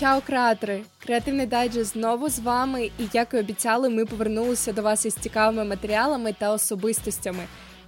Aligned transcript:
Чао, 0.00 0.20
креатори! 0.20 0.82
Креативний 0.98 1.46
дайджест 1.46 1.92
знову 1.92 2.28
з 2.28 2.38
вами, 2.38 2.84
і 2.84 3.08
як 3.12 3.34
і 3.34 3.36
обіцяли, 3.36 3.88
ми 3.88 4.04
повернулися 4.04 4.72
до 4.72 4.82
вас 4.82 5.06
із 5.06 5.14
цікавими 5.14 5.64
матеріалами 5.64 6.34
та 6.38 6.52
особистостями. 6.52 7.44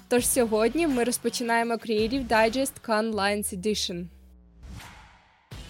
Тож 0.09 0.27
сьогодні 0.27 0.87
ми 0.87 1.05
розпочинаємо 1.05 1.75
Creative 1.75 2.29
Digest 2.29 2.73
Cannes 2.89 3.15
Lines 3.15 3.59
Edition. 3.59 4.05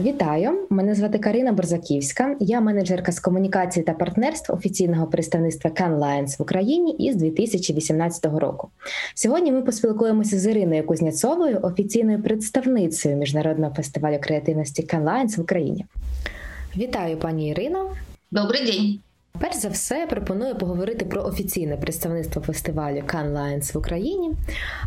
Вітаю! 0.03 0.67
Мене 0.71 0.95
звати 0.95 1.19
Карина 1.19 1.53
Борзаківська. 1.53 2.37
Я 2.41 2.61
менеджерка 2.61 3.13
з 3.13 3.21
комунікації 3.21 3.85
та 3.85 3.93
партнерств 3.93 4.53
офіційного 4.53 5.07
представництва 5.07 5.71
Can 5.71 5.99
Lions 5.99 6.39
в 6.39 6.43
Україні 6.43 6.93
із 6.93 7.17
2018 7.17 8.25
року. 8.25 8.71
Сьогодні 9.15 9.53
ми 9.53 9.63
поспілкуємося 9.63 10.39
з 10.39 10.47
Іриною 10.47 10.87
Кузняцовою, 10.87 11.61
офіційною 11.63 12.23
представницею 12.23 13.17
міжнародного 13.17 13.75
фестивалю 13.75 14.19
креативності 14.21 14.83
Can 14.83 15.05
Lions 15.05 15.37
в 15.37 15.41
Україні. 15.41 15.87
Вітаю, 16.77 17.17
пані 17.17 17.49
Ірино. 17.49 17.91
Добрий 18.31 18.67
день. 18.67 18.99
Перш 19.41 19.57
за 19.57 19.69
все, 19.69 20.07
пропоную 20.11 20.55
поговорити 20.55 21.05
про 21.05 21.23
офіційне 21.25 21.77
представництво 21.77 22.43
фестивалю 22.43 22.97
Cannes 22.97 23.33
Lions 23.33 23.75
в 23.75 23.79
Україні. 23.79 24.31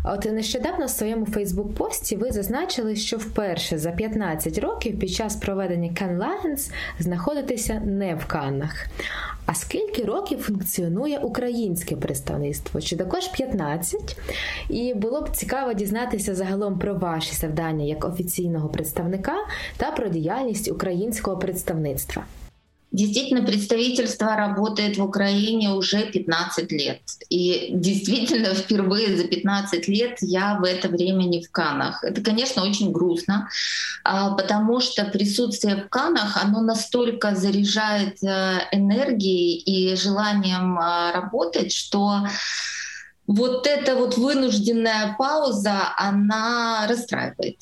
От 0.04 0.24
нещодавно 0.24 0.86
в 0.86 0.90
своєму 0.90 1.26
Фейсбук-пості 1.26 2.16
ви 2.16 2.32
зазначили, 2.32 2.96
що 2.96 3.16
вперше 3.16 3.78
за 3.78 3.90
15 3.90 4.58
років 4.58 4.98
під 4.98 5.10
час 5.10 5.36
проведення 5.36 5.90
Cannes 5.90 6.18
Lions 6.18 6.70
знаходитеся 6.98 7.80
не 7.84 8.14
в 8.14 8.26
Каннах. 8.26 8.86
А 9.46 9.54
скільки 9.54 10.04
років 10.04 10.38
функціонує 10.38 11.18
українське 11.18 11.96
представництво? 11.96 12.80
Чи 12.80 12.96
також 12.96 13.28
15? 13.28 14.16
І 14.68 14.94
було 14.94 15.22
б 15.22 15.30
цікаво 15.30 15.72
дізнатися 15.72 16.34
загалом 16.34 16.78
про 16.78 16.94
ваші 16.94 17.34
завдання 17.34 17.84
як 17.84 18.04
офіційного 18.04 18.68
представника 18.68 19.34
та 19.76 19.90
про 19.90 20.08
діяльність 20.08 20.70
українського 20.70 21.36
представництва. 21.36 22.24
Действительно, 22.92 23.42
представительство 23.44 24.36
работает 24.36 24.96
в 24.96 25.02
Украине 25.02 25.70
уже 25.70 26.06
15 26.06 26.70
лет. 26.72 27.00
И 27.28 27.70
действительно, 27.72 28.54
впервые 28.54 29.16
за 29.16 29.24
15 29.24 29.88
лет 29.88 30.18
я 30.20 30.56
в 30.58 30.64
это 30.64 30.88
время 30.88 31.24
не 31.24 31.42
в 31.42 31.50
Канах. 31.50 32.04
Это, 32.04 32.20
конечно, 32.22 32.62
очень 32.62 32.92
грустно, 32.92 33.48
а, 34.04 34.34
потому 34.34 34.80
что 34.80 35.04
присутствие 35.04 35.76
в 35.76 35.88
Канах, 35.88 36.42
оно 36.42 36.60
настолько 36.60 37.34
заряжает 37.34 38.22
э, 38.22 38.60
энергией 38.70 39.58
и 39.58 39.96
желанием 39.96 40.78
а, 40.78 41.12
работать, 41.12 41.72
что 41.72 42.20
вот 43.26 43.66
эта 43.66 43.96
вот 43.96 44.16
вынужденная 44.16 45.16
пауза, 45.18 45.92
она 45.96 46.86
расстраивает. 46.88 47.58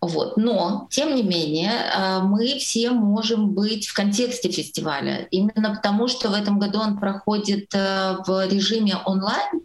Вот. 0.00 0.36
Но, 0.36 0.86
тем 0.90 1.14
не 1.14 1.22
менее, 1.22 1.72
э, 1.72 2.20
мы 2.20 2.58
все 2.58 2.90
можем 2.90 3.50
быть 3.50 3.86
в 3.88 3.94
контексте 3.94 4.50
фестиваля, 4.50 5.26
именно 5.30 5.74
потому 5.74 6.08
что 6.08 6.28
в 6.28 6.34
этом 6.34 6.58
году 6.58 6.78
он 6.78 6.98
проходит 6.98 7.74
э, 7.74 8.16
в 8.26 8.48
режиме 8.48 8.96
онлайн. 9.04 9.62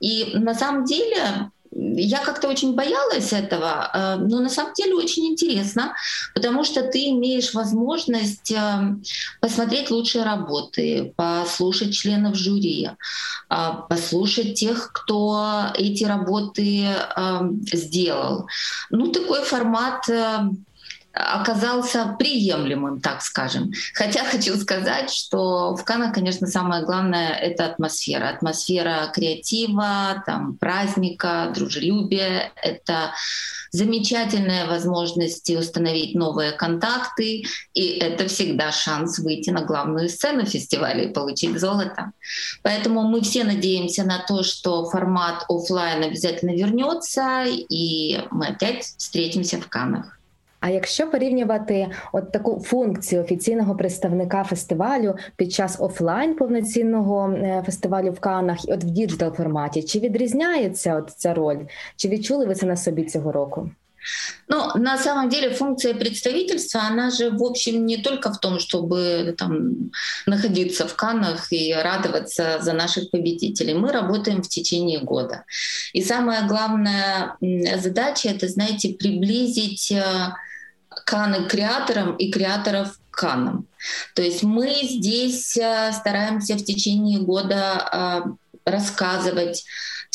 И 0.00 0.32
на 0.34 0.54
самом 0.54 0.84
деле 0.84 1.50
я 1.96 2.18
как-то 2.18 2.48
очень 2.48 2.74
боялась 2.74 3.32
этого, 3.32 3.90
э, 3.92 4.16
но 4.16 4.40
на 4.40 4.48
самом 4.48 4.72
деле 4.74 4.94
очень 4.94 5.26
интересно, 5.26 5.94
потому 6.34 6.64
что 6.64 6.82
ты 6.82 7.08
имеешь 7.10 7.54
возможность 7.54 8.50
э, 8.50 8.96
посмотреть 9.40 9.90
лучшие 9.90 10.24
работы, 10.24 11.12
послушать 11.16 11.94
членов 11.94 12.34
жюри, 12.36 12.90
э, 13.50 13.56
послушать 13.88 14.54
тех, 14.54 14.92
кто 14.92 15.72
эти 15.74 16.04
работы 16.04 16.86
сделал. 17.72 18.48
Ну, 18.90 19.08
такой 19.08 19.42
формат 19.42 20.04
оказался 21.18 22.14
приемлемым, 22.18 23.00
так 23.00 23.22
скажем. 23.22 23.72
Хотя 23.94 24.24
хочу 24.30 24.56
сказать, 24.56 25.10
что 25.10 25.74
в 25.74 25.84
Канах, 25.84 26.14
конечно, 26.14 26.46
самое 26.46 26.84
главное— 26.84 27.30
это 27.40 27.66
атмосфера. 27.66 28.28
Атмосфера 28.28 29.10
креатива, 29.12 30.22
там, 30.26 30.56
праздника, 30.56 31.52
дружелюбия. 31.54 32.52
Это 32.62 33.12
замечательная 33.70 34.66
возможность 34.66 35.50
установить 35.50 36.14
новые 36.14 36.52
контакты, 36.52 37.44
и 37.74 37.88
это 37.98 38.26
всегда 38.28 38.72
шанс 38.72 39.18
выйти 39.18 39.50
на 39.50 39.62
главную 39.62 40.08
сцену 40.08 40.46
фестиваля 40.46 41.04
и 41.04 41.12
получить 41.12 41.58
золото. 41.58 42.12
Поэтому 42.62 43.02
мы 43.02 43.20
все 43.20 43.44
надеемся 43.44 44.04
на 44.04 44.20
то, 44.20 44.42
что 44.42 44.88
формат 44.88 45.44
офлайн 45.48 46.04
обязательно 46.04 46.52
вернется, 46.56 47.44
и 47.46 48.22
мы 48.30 48.46
опять 48.46 48.84
встретимся 48.96 49.60
в 49.60 49.68
Канах. 49.68 50.17
А 50.67 50.69
якщо 50.69 51.07
порівнювати 51.07 51.87
от 52.13 52.31
таку 52.31 52.61
функцію 52.61 53.21
офіційного 53.21 53.75
представника 53.75 54.43
фестивалю 54.43 55.15
під 55.35 55.53
час 55.53 55.77
офлайн 55.79 56.35
повноцінного 56.35 57.31
е, 57.31 57.63
фестивалю 57.65 58.11
в 58.11 58.19
Канах, 58.19 58.65
і 58.67 58.73
от 58.73 58.83
в 58.83 58.89
діджитал 58.89 59.33
форматі, 59.33 59.83
чи 59.83 59.99
відрізняється 59.99 60.95
от 60.95 61.09
ця 61.09 61.33
роль? 61.33 61.59
Чи 61.95 62.09
відчули 62.09 62.45
ви 62.45 62.55
це 62.55 62.65
на 62.65 62.77
собі 62.77 63.03
цього 63.03 63.31
року? 63.31 63.69
Ну, 64.47 64.71
на 64.75 64.97
самом 64.97 65.29
деле 65.29 65.49
функция 65.49 65.93
представительства, 65.93 66.87
она 66.91 67.09
же, 67.09 67.29
в 67.29 67.43
общем, 67.43 67.85
не 67.85 67.97
только 67.97 68.29
в 68.29 68.39
том, 68.39 68.59
чтобы 68.59 69.33
там 69.37 69.91
находиться 70.25 70.85
в 70.87 70.95
Каннах 70.95 71.51
и 71.53 71.73
радоваться 71.73 72.59
за 72.61 72.73
наших 72.73 73.11
победителей. 73.11 73.73
Мы 73.73 73.91
работаем 73.91 74.41
в 74.41 74.49
течение 74.49 74.99
года. 74.99 75.45
И 75.93 76.01
самая 76.01 76.47
главная 76.47 77.37
задача — 77.77 78.29
это, 78.29 78.47
знаете, 78.47 78.89
приблизить 78.89 79.91
э, 79.91 80.33
Каны 81.08 81.48
креаторам 81.48 82.16
и 82.16 82.30
креаторов 82.30 82.98
к 83.10 83.20
Канам. 83.20 83.66
То 84.14 84.20
есть 84.20 84.42
мы 84.42 84.68
здесь 84.82 85.56
э, 85.56 85.90
стараемся 85.92 86.54
в 86.54 86.62
течение 86.62 87.20
года 87.20 87.88
э, 87.90 88.70
рассказывать 88.70 89.64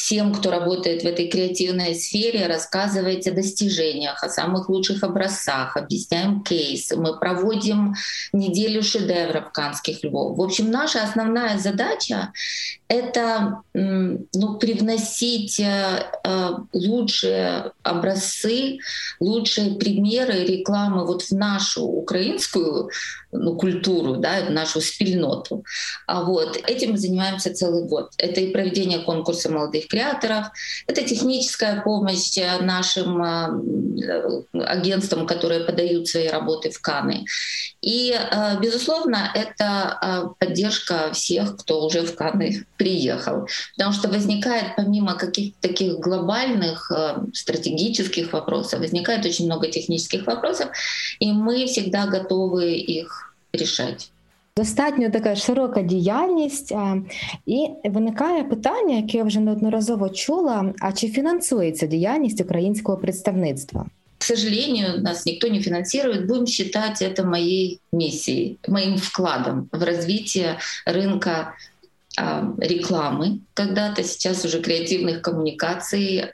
всем, 0.04 0.34
кто 0.34 0.52
работает 0.52 1.04
в 1.04 1.06
этой 1.06 1.30
креативной 1.30 1.96
сфере, 1.96 2.48
рассказывать 2.48 3.26
о 3.26 3.32
достижениях, 3.32 4.22
о 4.22 4.28
самых 4.28 4.68
лучших 4.68 5.02
образцах, 5.02 5.78
объясняем 5.78 6.44
кейсы. 6.44 6.98
Мы 6.98 7.18
проводим 7.18 7.96
неделю 8.34 8.84
шедевров 8.84 9.54
канских 9.54 10.04
львов. 10.04 10.38
В 10.38 10.42
общем, 10.42 10.70
наша 10.72 11.04
основная 11.04 11.58
задача— 11.58 12.34
это 12.90 13.62
ну, 13.74 14.58
привносить 14.60 15.60
э, 15.60 16.06
э, 16.24 16.50
лучшие 16.74 17.72
образцы, 17.82 18.80
лучшие 19.22 19.76
примеры 19.76 20.46
рекламы 20.46 21.06
вот 21.06 21.24
в 21.24 21.32
нашу 21.32 21.84
украинскую 21.84 22.90
ну, 23.32 23.56
культуру, 23.56 24.18
да, 24.18 24.50
нашу 24.50 24.82
спільноту. 24.82 25.64
А 26.08 26.24
вот 26.24 26.58
этим 26.68 26.92
мы 26.92 26.98
занимаемся 26.98 27.54
целый 27.54 27.88
год. 27.88 28.12
Это 28.18 28.42
и 28.42 28.52
проведение 28.52 29.00
конкурса 29.00 29.50
молодых 29.52 29.88
креаторов, 29.94 30.48
это 30.88 31.04
техническая 31.04 31.82
помощь 31.82 32.36
нашим 32.62 33.24
э, 33.24 34.44
агентствам, 34.54 35.28
которые 35.28 35.60
подают 35.66 36.08
свои 36.08 36.28
работы 36.28 36.72
в 36.72 36.82
Каны. 36.82 37.26
И, 37.82 38.12
э, 38.12 38.60
безусловно, 38.60 39.32
это 39.36 40.00
э, 40.02 40.46
поддержка 40.46 41.12
всех, 41.14 41.58
кто 41.58 41.86
уже 41.86 42.02
в 42.02 42.16
Каны 42.16 42.66
приехал. 42.78 43.48
Потому 43.78 43.94
что 43.94 44.08
возникает, 44.10 44.76
помимо 44.76 45.14
каких-то 45.14 45.68
таких 45.68 46.00
глобальных 46.00 46.92
стратегических 47.34 48.34
вопросов, 48.34 48.80
возникает 48.80 49.26
очень 49.26 49.46
много 49.46 49.68
технических 49.68 50.26
вопросов, 50.26 50.70
и 51.20 51.32
мы 51.32 51.66
всегда 51.68 52.08
готовы 52.08 52.74
их 52.74 53.36
рішать. 53.54 54.13
Достатньо 54.57 55.11
така 55.11 55.37
широка 55.37 55.83
діяльність, 55.83 56.75
і 57.47 57.69
виникає 57.85 58.45
питання, 58.45 58.97
яке 58.97 59.19
я 59.19 59.25
вже 59.25 59.41
неодноразово 59.41 60.09
чула: 60.09 60.75
а 60.81 60.93
чи 60.93 61.09
фінансується 61.09 61.87
діяльність 61.87 62.41
українського 62.41 62.99
представництва? 62.99 63.87
К 64.19 64.27
сожалению, 64.27 65.01
нас 65.01 65.27
никто 65.27 65.49
не 65.49 65.61
финансирует. 65.61 66.27
Будем 66.27 66.47
считать 66.47 67.03
это 67.03 67.25
моей 67.25 67.81
миссией, 67.93 68.59
моим 68.69 68.97
вкладом 68.97 69.69
в 69.73 69.83
развитие 69.83 70.59
рынка 70.87 71.55
рекламы 72.59 73.39
когда-то, 73.55 74.03
сейчас 74.03 74.45
уже 74.45 74.61
креативных 74.61 75.21
коммуникаций, 75.21 76.25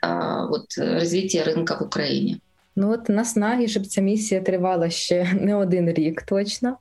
вот 0.49 0.65
развитие 0.77 1.43
рынка 1.43 1.77
в 1.79 1.83
Украине. 1.83 2.37
Ну 2.75 2.91
от 2.91 3.09
наснаги, 3.09 3.67
щоб 3.67 3.87
ця 3.87 4.01
місія 4.01 4.41
тривала 4.41 4.89
ще 4.89 5.33
не 5.41 5.55
один 5.55 5.89
рік 5.93 6.21
точно. 6.21 6.77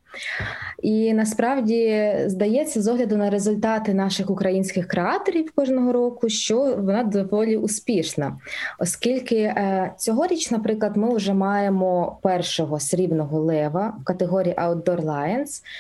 І 0.82 1.14
насправді 1.14 2.14
здається, 2.26 2.82
з 2.82 2.88
огляду 2.88 3.18
на 3.18 3.30
результати 3.30 3.94
наших 3.94 4.30
українських 4.30 4.88
креаторів 4.88 5.52
кожного 5.56 5.94
року, 5.94 6.30
що 6.30 6.76
вона 6.76 7.04
доволі 7.04 7.58
успішна, 7.58 8.38
оскільки 8.80 9.36
е, 9.36 9.92
цьогоріч, 9.98 10.52
наприклад, 10.52 10.98
ми 10.98 11.16
вже 11.16 11.34
маємо 11.34 12.20
першого 12.24 12.80
срібного 12.80 13.40
лева 13.40 13.98
в 14.02 14.04
категорії 14.04 14.56
Outdoor 14.56 15.06
Lions– 15.06 15.64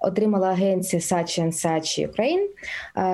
отримала 0.00 0.48
агенція 0.48 1.02
Сачі 1.02 1.42
Sachi 1.42 2.08
Ukraine. 2.08 2.46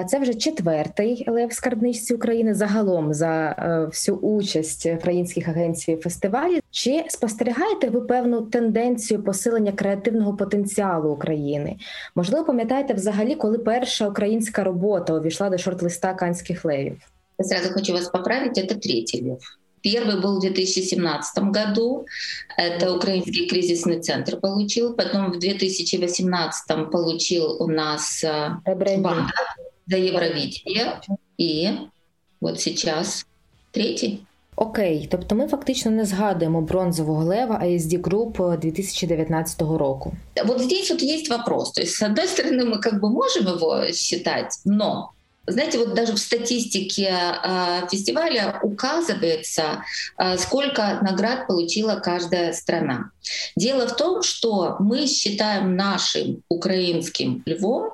Це 0.06 0.18
вже 0.18 0.34
четвертий 0.34 1.24
лев 1.28 1.52
скарбничці 1.52 2.14
України 2.14 2.54
загалом 2.54 3.14
за 3.14 3.56
е, 3.58 3.86
всю 3.86 4.16
участь 4.16 4.86
українських 4.86 5.48
агенцій 5.48 5.96
фестивалі. 5.96 6.60
Чи 6.70 7.04
спостерігаєте 7.08 7.90
ви 7.90 8.00
певну 8.00 8.42
тенденцію 8.42 9.22
посилення 9.22 9.72
креативного 9.72 10.36
потенціалу 10.36 10.63
України? 11.09 11.77
Можливо, 12.15 12.45
пам'ятаєте 12.45 12.93
взагалі, 12.93 13.35
коли 13.35 13.57
перша 13.57 14.07
українська 14.07 14.63
робота 14.63 15.13
увійшла 15.13 15.49
до 15.49 15.57
шорт-листа 15.57 16.15
канських 16.15 16.65
левів? 16.65 16.97
Я 17.39 17.45
сразу 17.45 17.73
хочу 17.73 17.93
вас 17.93 18.09
поправить, 18.09 18.57
это 18.57 18.75
третий 18.75 19.23
лев. 19.23 19.39
Первый 19.81 20.21
был 20.21 20.37
в 20.37 20.41
2017 20.41 21.43
году, 21.43 22.05
это 22.57 22.93
Украинский 22.93 23.47
кризисный 23.47 24.01
центр 24.01 24.37
получил, 24.37 24.93
потом 24.93 25.31
в 25.31 25.39
2018 25.39 26.91
получил 26.91 27.63
у 27.63 27.67
нас 27.67 28.23
э, 28.23 28.49
банда 28.97 29.33
за 29.87 29.97
Евровидение, 29.97 30.99
и 31.37 31.77
вот 32.41 32.59
сейчас 32.59 33.25
третий. 33.71 34.25
Окей, 34.56 35.08
тобто 35.10 35.34
ми 35.34 35.48
фактично 35.48 35.90
не 35.90 36.04
згадуємо 36.04 36.60
бронзового 36.60 37.24
лева 37.24 37.60
ASD 37.64 38.00
Group 38.00 38.58
2019 38.58 39.60
року. 39.60 40.12
Вот 40.44 40.60
здесь 40.60 40.90
вот 40.90 41.02
есть 41.02 41.30
вопрос. 41.30 41.72
То 41.72 41.80
есть, 41.80 41.94
с 41.94 42.02
одной 42.02 42.26
стороны, 42.26 42.64
мы 42.64 42.80
как 42.80 43.00
бы 43.00 43.10
можем 43.10 43.46
его 43.46 43.92
считать, 43.92 44.60
но 44.64 45.10
знаете, 45.46 45.78
вот 45.78 45.94
даже 45.94 46.12
в 46.12 46.18
статистике 46.18 47.12
э, 47.12 47.86
фестиваля 47.90 48.60
указывается, 48.62 49.84
э, 50.18 50.38
сколько 50.38 51.00
наград 51.02 51.46
получила 51.46 51.96
каждая 51.96 52.52
страна. 52.52 53.10
Дело 53.56 53.86
в 53.86 53.96
том, 53.96 54.22
что 54.22 54.76
мы 54.80 55.06
считаем 55.06 55.76
нашим 55.76 56.42
украинским 56.48 57.42
львом 57.46 57.90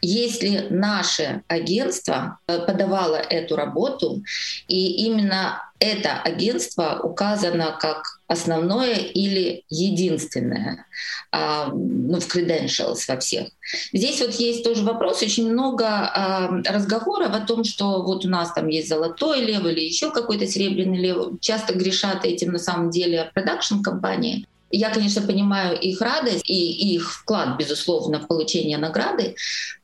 если 0.00 0.66
наше 0.70 1.42
агентство 1.48 2.38
э, 2.46 2.58
подавало 2.66 3.16
эту 3.16 3.56
работу, 3.56 4.22
и 4.68 5.06
именно 5.06 5.60
это 5.78 6.20
агентство 6.22 7.00
указано 7.02 7.76
как 7.78 8.20
основное 8.26 8.94
или 8.94 9.64
единственное 9.68 10.86
а, 11.30 11.66
ну, 11.66 12.20
в 12.20 12.34
credentials 12.34 13.00
во 13.06 13.18
всех. 13.18 13.48
Здесь 13.92 14.20
вот 14.20 14.34
есть 14.34 14.64
тоже 14.64 14.82
вопрос, 14.82 15.22
очень 15.22 15.50
много 15.50 15.86
а, 15.86 16.48
разговоров 16.64 17.32
о 17.34 17.40
том, 17.40 17.64
что 17.64 18.02
вот 18.02 18.24
у 18.24 18.28
нас 18.28 18.52
там 18.52 18.68
есть 18.68 18.88
золотой 18.88 19.40
лев 19.40 19.64
или 19.66 19.80
еще 19.80 20.10
какой-то 20.10 20.46
серебряный 20.46 20.98
лев. 20.98 21.40
Часто 21.40 21.74
грешат 21.74 22.24
этим 22.24 22.52
на 22.52 22.58
самом 22.58 22.90
деле 22.90 23.30
продакшн-компании. 23.34 24.46
Я, 24.76 24.90
конечно, 24.90 25.22
понимаю 25.22 25.78
их 25.78 26.00
радость 26.00 26.48
и 26.50 26.94
их 26.94 27.12
вклад, 27.12 27.56
безусловно, 27.58 28.20
в 28.20 28.26
получение 28.26 28.76
награды, 28.76 29.36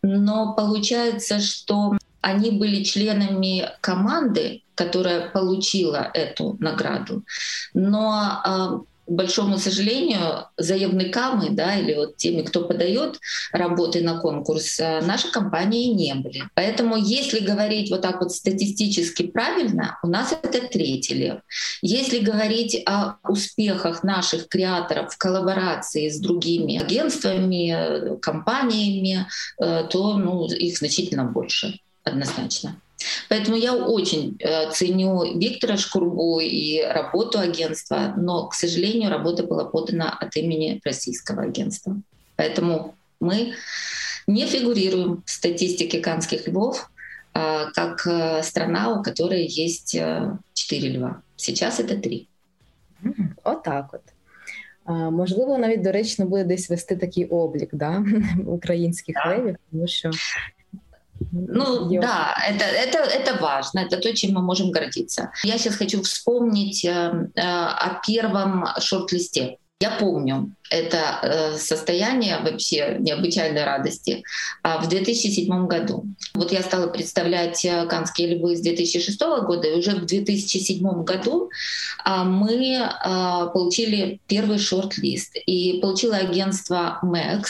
но 0.03 0.55
получается, 0.55 1.41
что 1.41 1.97
они 2.21 2.51
были 2.51 2.83
членами 2.83 3.71
команды, 3.81 4.63
которая 4.75 5.31
получила 5.31 6.11
эту 6.13 6.57
награду. 6.59 7.23
Но 7.73 8.11
а, 8.13 8.81
большому 9.11 9.59
сожалению, 9.59 10.47
заявниками, 10.57 11.49
да, 11.51 11.77
или 11.77 11.95
вот 11.95 12.17
теми, 12.17 12.43
кто 12.43 12.65
подает 12.65 13.19
работы 13.53 14.03
на 14.03 14.19
конкурс, 14.21 14.79
э, 14.79 15.01
наши 15.03 15.31
компании 15.31 15.93
не 15.93 16.15
были. 16.15 16.45
Поэтому, 16.55 16.97
если 16.97 17.41
говорить 17.41 17.91
вот 17.91 18.03
так 18.03 18.21
вот 18.21 18.33
статистически 18.33 19.27
правильно, 19.27 19.99
у 20.03 20.07
нас 20.07 20.33
это 20.33 20.67
третий 20.67 21.15
лев. 21.15 21.41
Если 21.83 22.21
говорить 22.21 22.83
о 22.87 23.17
успехах 23.29 24.05
наших 24.05 24.49
креаторов 24.49 25.13
в 25.13 25.19
коллаборации 25.19 26.09
с 26.09 26.19
другими 26.21 26.81
агентствами, 26.81 28.19
компаниями, 28.21 29.27
э, 29.61 29.85
то 29.91 30.17
ну, 30.17 30.47
их 30.47 30.79
значительно 30.79 31.25
больше, 31.25 31.81
однозначно. 32.05 32.77
Поэтому 33.30 33.58
я 33.58 33.76
очень 33.76 34.38
э, 34.40 34.72
ценю 34.72 35.38
Виктора 35.40 35.78
Шкурбу 35.78 36.40
и 36.40 36.82
работу 36.82 37.40
агентства, 37.40 38.14
но, 38.18 38.48
к 38.48 38.54
сожалению, 38.54 39.10
работа 39.10 39.44
была 39.44 39.66
подана 39.66 40.16
от 40.20 40.36
имени 40.36 40.80
российского 40.84 41.44
агентства. 41.44 42.02
Поэтому 42.36 42.96
мы 43.20 43.54
не 44.28 44.46
фигурируем 44.46 45.24
в 45.26 45.30
статистике 45.30 46.00
канских 46.00 46.48
львов 46.48 46.90
э, 47.34 47.66
как 47.74 48.06
э, 48.08 48.44
страна, 48.44 48.94
у 48.94 49.04
которой 49.04 49.46
есть 49.46 49.98
четыре 50.54 50.90
льва. 50.90 51.22
Сейчас 51.36 51.80
это 51.80 51.98
три. 51.98 52.28
Отак 53.44 53.94
от. 53.94 54.02
Можливо, 54.88 55.58
навіть 55.58 55.82
доречно 55.82 56.26
буде 56.26 56.44
десь 56.44 56.70
вести 56.70 56.96
такий 56.96 57.26
облік 57.26 57.70
да? 57.74 58.06
українських 58.48 59.16
да. 59.16 59.30
левів, 59.30 59.56
тому 59.72 59.88
що 59.88 60.12
ну 61.33 61.89
Делать. 61.89 62.07
да, 62.07 62.37
это, 62.47 62.65
это, 62.65 62.99
это 62.99 63.41
важно, 63.41 63.81
это 63.81 63.99
то, 63.99 64.15
чем 64.15 64.33
мы 64.33 64.43
можем 64.43 64.71
гордиться. 64.71 65.33
Я 65.45 65.59
сейчас 65.59 65.77
хочу 65.77 66.03
вспомнить 66.03 66.85
э, 66.85 67.29
э, 67.35 67.41
о 67.41 68.01
первом 68.07 68.67
шорт-листе. 68.79 69.59
Я 69.81 69.93
помню 69.93 70.55
это 70.71 71.19
э, 71.23 71.59
состояние 71.59 72.39
вообще 72.39 72.97
необычайной 73.01 73.65
радости 73.65 74.23
а, 74.63 74.79
в 74.81 74.89
2007 74.89 75.67
году. 75.67 76.07
Вот 76.35 76.53
я 76.53 76.63
стала 76.63 76.87
представлять 76.87 77.65
э, 77.65 77.87
«Канские 77.87 78.37
львы» 78.37 78.57
с 78.57 78.61
2006 78.61 79.21
года, 79.21 79.67
и 79.67 79.79
уже 79.79 79.97
в 79.97 80.07
2007 80.07 81.03
году 81.03 81.51
а, 82.05 82.25
мы 82.25 82.79
а, 82.81 83.47
получили 83.47 84.21
первый 84.29 84.59
шорт-лист. 84.59 85.37
И 85.47 85.81
получило 85.83 86.17
агентство 86.17 87.01
Max. 87.03 87.45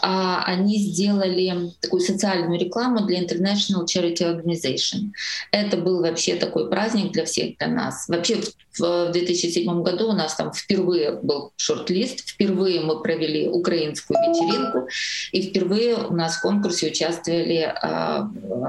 Они 0.00 0.78
сделали 0.78 1.72
такую 1.80 2.00
социальную 2.00 2.58
рекламу 2.58 3.04
для 3.06 3.20
International 3.20 3.84
Charity 3.84 4.22
Organization. 4.22 5.10
Это 5.50 5.76
был 5.76 6.00
вообще 6.00 6.36
такой 6.36 6.68
праздник 6.70 7.12
для 7.12 7.24
всех, 7.24 7.56
для 7.58 7.68
нас. 7.68 8.08
Вообще 8.08 8.40
в 8.78 9.10
2007 9.12 9.82
году 9.82 10.10
у 10.10 10.12
нас 10.12 10.34
там 10.34 10.52
впервые 10.52 11.12
был 11.12 11.52
шорт-лист, 11.56 12.20
впервые 12.28 12.47
мы 12.47 13.01
провели 13.01 13.47
украинскую 13.47 14.17
вечеринку, 14.19 14.87
и 15.31 15.41
впервые 15.41 15.95
у 15.95 16.13
нас 16.13 16.37
в 16.37 16.41
конкурсе 16.41 16.87
участвовали 16.87 17.71
э, 17.73 18.23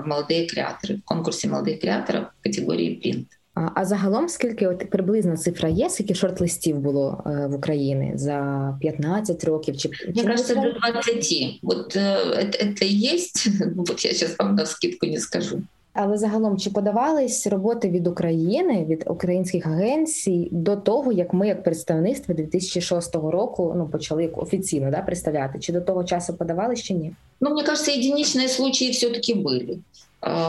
молодые 0.07 0.47
креаторы, 0.47 0.97
в 0.99 1.05
конкурсе 1.05 1.49
молодых 1.49 1.81
креаторов 1.81 2.29
в 2.41 2.43
категории 2.43 2.95
принт. 2.95 3.29
А, 3.55 3.69
а 3.75 3.85
загалом, 3.85 4.29
скільки 4.29 4.67
от 4.67 4.91
приблизно 4.91 5.37
цифра 5.37 5.69
є, 5.69 5.91
скільки 5.91 6.15
шорт-листів 6.15 6.79
було 6.79 7.23
е, 7.27 7.47
в 7.47 7.55
Україні 7.55 8.13
за 8.15 8.79
15 8.81 9.45
років? 9.45 9.77
Чи 9.77 9.91
Мне 10.15 10.25
кажется, 10.25 10.55
до 10.55 10.73
20. 10.73 11.59
Вот 11.63 11.97
э, 11.97 12.01
это, 12.01 12.59
это 12.59 12.85
есть. 12.85 13.49
Вот 13.77 14.05
я 14.05 14.13
сейчас 14.13 14.39
вам 14.39 14.55
на 14.55 14.67
скидку 14.67 15.07
не 15.07 15.19
скажу. 15.19 15.63
Але 15.93 16.19
загалом 16.19 16.59
чи 16.59 16.71
подавались 16.71 17.47
роботи 17.47 17.89
від 17.89 18.07
України 18.07 18.85
від 18.89 19.05
українських 19.07 19.67
агенцій 19.67 20.49
до 20.53 20.77
того, 20.77 21.13
як 21.13 21.35
ми, 21.35 21.49
як 21.49 21.63
представництво 21.63 22.35
2006 22.35 23.15
року, 23.15 23.75
ну 23.77 23.89
почали 23.89 24.27
офіційно 24.27 24.91
да 24.91 25.03
представляти? 25.03 25.59
Чи 25.59 25.73
до 25.73 25.81
того 25.81 26.05
часу 26.05 26.35
подавались 26.35 26.83
чи 26.83 26.95
ні? 26.95 27.13
Ну 27.41 27.51
мне 27.51 27.63
кажется, 27.63 27.91
единичные 27.93 28.49
случаи 28.49 28.91
все-таки 28.91 29.35
были. 29.35 29.79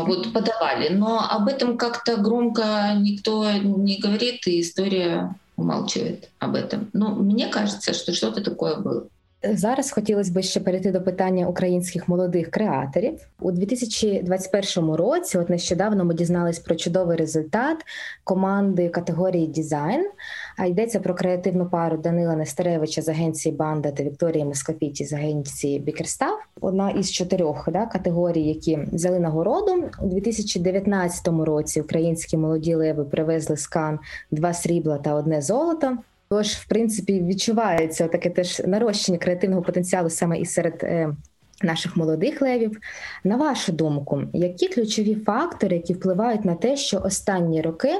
Вот 0.07 0.33
подавали, 0.33 0.89
но 0.89 1.19
об 1.29 1.47
этом 1.47 1.77
как-то 1.77 2.15
громко 2.15 2.63
никто 3.01 3.51
не 3.63 3.99
говорит, 4.03 4.47
и 4.47 4.59
история 4.61 5.35
умалчивает 5.57 6.29
об 6.39 6.55
этом. 6.55 6.87
Но 6.93 7.15
мне 7.15 7.47
кажется, 7.47 7.93
что 7.93 8.13
что-то 8.13 8.41
такое 8.41 8.75
было. 8.77 9.07
Зараз 9.42 9.90
хотілося 9.90 10.32
б 10.32 10.42
ще 10.42 10.60
перейти 10.60 10.92
до 10.92 11.02
питання 11.02 11.48
українських 11.48 12.08
молодих 12.08 12.50
креаторів 12.50 13.28
у 13.40 13.52
2021 13.52 14.90
році. 14.94 15.38
От 15.38 15.50
нещодавно 15.50 16.04
ми 16.04 16.14
дізнались 16.14 16.58
про 16.58 16.74
чудовий 16.74 17.16
результат 17.16 17.76
команди 18.24 18.88
категорії 18.88 19.46
дизайн. 19.46 20.10
А 20.56 20.66
йдеться 20.66 21.00
про 21.00 21.14
креативну 21.14 21.66
пару 21.66 21.96
Данила 21.96 22.36
Нестеревича 22.36 23.02
з 23.02 23.08
агенції 23.08 23.54
Банда 23.54 23.90
та 23.90 24.02
Вікторії 24.04 24.44
Москопіті 24.44 25.04
з 25.04 25.12
агенції 25.12 25.78
Бікерстав. 25.78 26.38
Одна 26.60 26.90
із 26.90 27.12
чотирьох 27.12 27.68
да, 27.72 27.86
категорій, 27.86 28.42
які 28.42 28.78
взяли 28.92 29.18
нагороду 29.18 29.84
у 30.02 30.06
2019 30.06 31.28
році. 31.28 31.80
Українські 31.80 32.36
молоді 32.36 32.74
леви 32.74 33.04
привезли 33.04 33.56
з 33.56 33.66
Кан 33.66 33.98
два 34.30 34.54
срібла 34.54 34.98
та 34.98 35.14
одне 35.14 35.42
золото. 35.42 35.98
Тож, 36.32 36.46
в 36.46 36.64
принципі, 36.64 37.20
відчувається 37.20 38.08
таке 38.08 38.30
теж 38.30 38.62
нарощення 38.66 39.18
креативного 39.18 39.62
потенціалу 39.62 40.10
саме 40.10 40.38
і 40.38 40.46
серед 40.46 40.80
е, 40.82 41.16
наших 41.62 41.96
молодих 41.96 42.42
левів. 42.42 42.80
На 43.24 43.36
вашу 43.36 43.72
думку, 43.72 44.22
які 44.32 44.68
ключові 44.68 45.14
фактори, 45.14 45.76
які 45.76 45.94
впливають 45.94 46.44
на 46.44 46.54
те, 46.54 46.76
що 46.76 47.00
останні 47.04 47.62
роки 47.62 47.92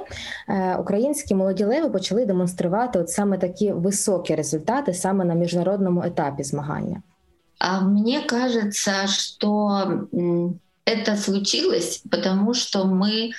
е, 0.49 0.77
українські 0.77 1.35
молоді 1.35 1.65
леви 1.65 1.91
почали 1.91 2.27
демонструвати 2.27 2.99
от 2.99 3.11
саме 3.11 3.39
такі 3.39 3.73
високі 3.73 4.35
результати 4.35 4.95
саме 4.95 5.25
на 5.25 5.35
міжнародному 5.35 6.03
етапі 6.03 6.43
змагання? 6.43 7.03
А 7.59 7.81
мне 7.81 8.21
кажется, 8.27 9.07
что 9.07 10.07
это 10.87 11.17
случилось, 11.17 12.05
потому 12.11 12.55
что 12.55 12.85
а, 12.85 13.31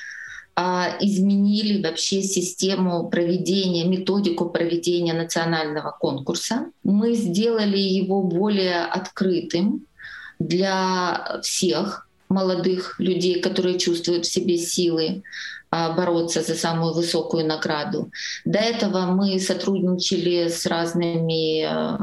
изменили 1.00 1.82
вообще 1.82 2.22
систему 2.22 3.10
проведения, 3.10 3.86
методику 3.86 4.50
проведения 4.50 5.14
национального 5.14 5.92
конкурса. 5.92 6.66
Мы 6.84 7.14
сделали 7.16 7.78
его 7.78 8.24
более 8.24 8.86
открытым 8.86 9.86
для 10.40 11.40
всех 11.44 12.08
молодых 12.30 13.00
людей, 13.00 13.42
которые 13.42 13.78
чувствуют 13.78 14.26
в 14.26 14.32
себе 14.32 14.58
силы 14.58 15.24
а, 15.70 15.94
бороться 15.94 16.42
за 16.42 16.56
самую 16.56 16.94
высокую 16.94 17.46
награду. 17.46 18.12
До 18.46 18.60
этого 18.60 19.06
мы 19.06 19.40
сотрудничали 19.40 20.50
с 20.50 20.66
разными 20.66 21.64
а, 21.64 21.98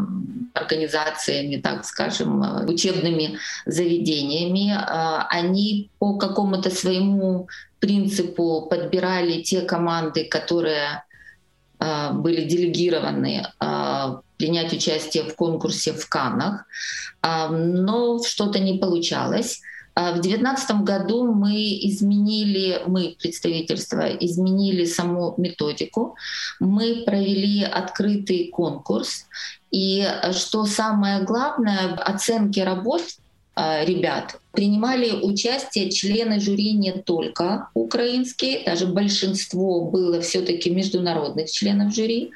организациями, 0.55 1.57
так 1.57 1.85
скажем, 1.85 2.67
учебными 2.69 3.39
заведениями. 3.67 4.75
Они 5.31 5.91
по 5.99 6.17
какому-то 6.17 6.71
своему 6.71 7.49
принципу 7.79 8.67
подбирали 8.69 9.43
те 9.43 9.63
команды, 9.63 10.25
которые 10.25 11.05
а, 11.79 12.13
были 12.13 12.45
делегированы 12.45 13.47
а, 13.59 14.21
принять 14.37 14.73
участие 14.73 15.25
в 15.25 15.35
конкурсе 15.37 15.93
в 15.93 16.09
Каннах, 16.09 16.65
а, 17.23 17.49
но 17.49 18.23
что-то 18.23 18.59
не 18.59 18.79
получалось. 18.79 19.61
В 19.95 20.21
2019 20.21 20.83
году 20.83 21.33
мы 21.33 21.57
изменили, 21.57 22.83
мы, 22.87 23.17
представительство, 23.21 24.09
изменили 24.09 24.85
саму 24.85 25.35
методику. 25.39 26.15
Мы 26.61 27.03
провели 27.05 27.65
открытый 27.65 28.49
конкурс. 28.53 29.27
И 29.73 30.07
что 30.31 30.67
самое 30.67 31.25
главное, 31.25 31.95
оценки 31.95 32.61
работ 32.61 33.03
ребят. 33.85 34.39
Принимали 34.53 35.11
участие 35.11 35.91
члены 35.91 36.41
жюри 36.41 36.73
не 36.73 36.93
только 36.93 37.69
украинские, 37.75 38.65
даже 38.65 38.87
большинство 38.87 39.85
было 39.85 40.21
все-таки 40.21 40.71
международных 40.71 41.51
членов 41.51 41.95
жюри. 41.95 42.31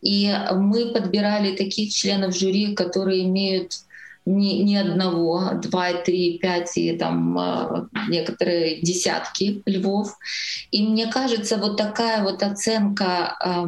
И 0.00 0.32
мы 0.52 0.92
подбирали 0.92 1.56
таких 1.56 1.92
членов 1.92 2.36
жюри, 2.36 2.74
которые 2.74 3.24
имеют 3.24 3.72
не, 4.24 4.62
не 4.62 4.76
одного, 4.76 5.54
два, 5.62 5.92
три, 5.94 6.38
пять 6.38 6.76
и 6.76 6.96
там 6.96 7.38
а, 7.38 7.88
некоторые 8.08 8.80
десятки 8.80 9.62
львов. 9.66 10.16
И 10.70 10.82
мне 10.86 11.06
кажется, 11.08 11.56
вот 11.56 11.76
такая 11.76 12.22
вот 12.22 12.42
оценка 12.42 13.36
э, 13.44 13.64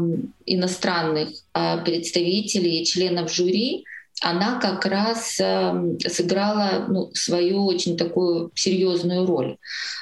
иностранных 0.47 1.31
э, 1.55 1.79
представителей, 1.85 2.85
членов 2.85 3.33
жюри, 3.33 3.85
она 4.25 4.59
как 4.59 4.87
раз 4.87 5.39
эм, 5.39 5.99
сыграла 6.01 6.87
ну, 6.89 7.11
свою 7.13 7.67
очень 7.67 7.99
такую 7.99 8.51
серьезную 8.55 9.27
роль 9.27 9.59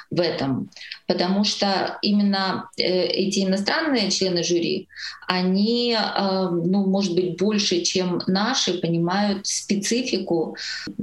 в 0.09 0.21
этом. 0.21 0.69
Потому 1.07 1.43
что 1.43 1.99
именно 2.01 2.69
э, 2.77 2.83
эти 2.83 3.39
иностранные 3.39 4.11
члены 4.11 4.41
жюри, 4.43 4.87
они, 5.27 5.93
эм, 5.93 6.71
ну, 6.71 6.85
может 6.85 7.15
быть, 7.15 7.37
больше, 7.37 7.81
чем 7.81 8.21
наши, 8.25 8.79
понимают 8.79 9.45
специфику 9.45 10.55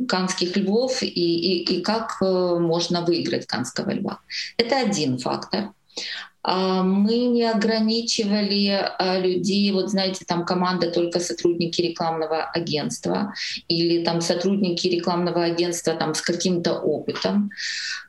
канских 0.09 0.57
львов 0.57 1.03
и, 1.03 1.07
и, 1.07 1.75
и 1.75 1.83
как 1.83 2.17
э, 2.23 2.59
можно 2.59 3.03
выиграть 3.03 3.47
канского 3.47 3.91
льва. 3.91 4.21
Это 4.57 4.79
один 4.79 5.19
фактор. 5.19 5.73
А, 6.43 6.83
мы 6.83 7.27
не 7.27 7.45
ограничивали 7.45 8.69
а, 8.69 9.19
людей, 9.19 9.71
вот 9.73 9.91
знаете, 9.91 10.25
там 10.27 10.45
команда 10.45 10.91
только 10.91 11.21
сотрудники 11.21 11.83
рекламного 11.83 12.45
агентства 12.45 13.35
или 13.69 14.05
там 14.05 14.21
сотрудники 14.21 14.87
рекламного 14.89 15.45
агентства 15.45 15.95
там 15.95 16.15
с 16.15 16.23
каким-то 16.23 16.79
опытом. 16.79 17.51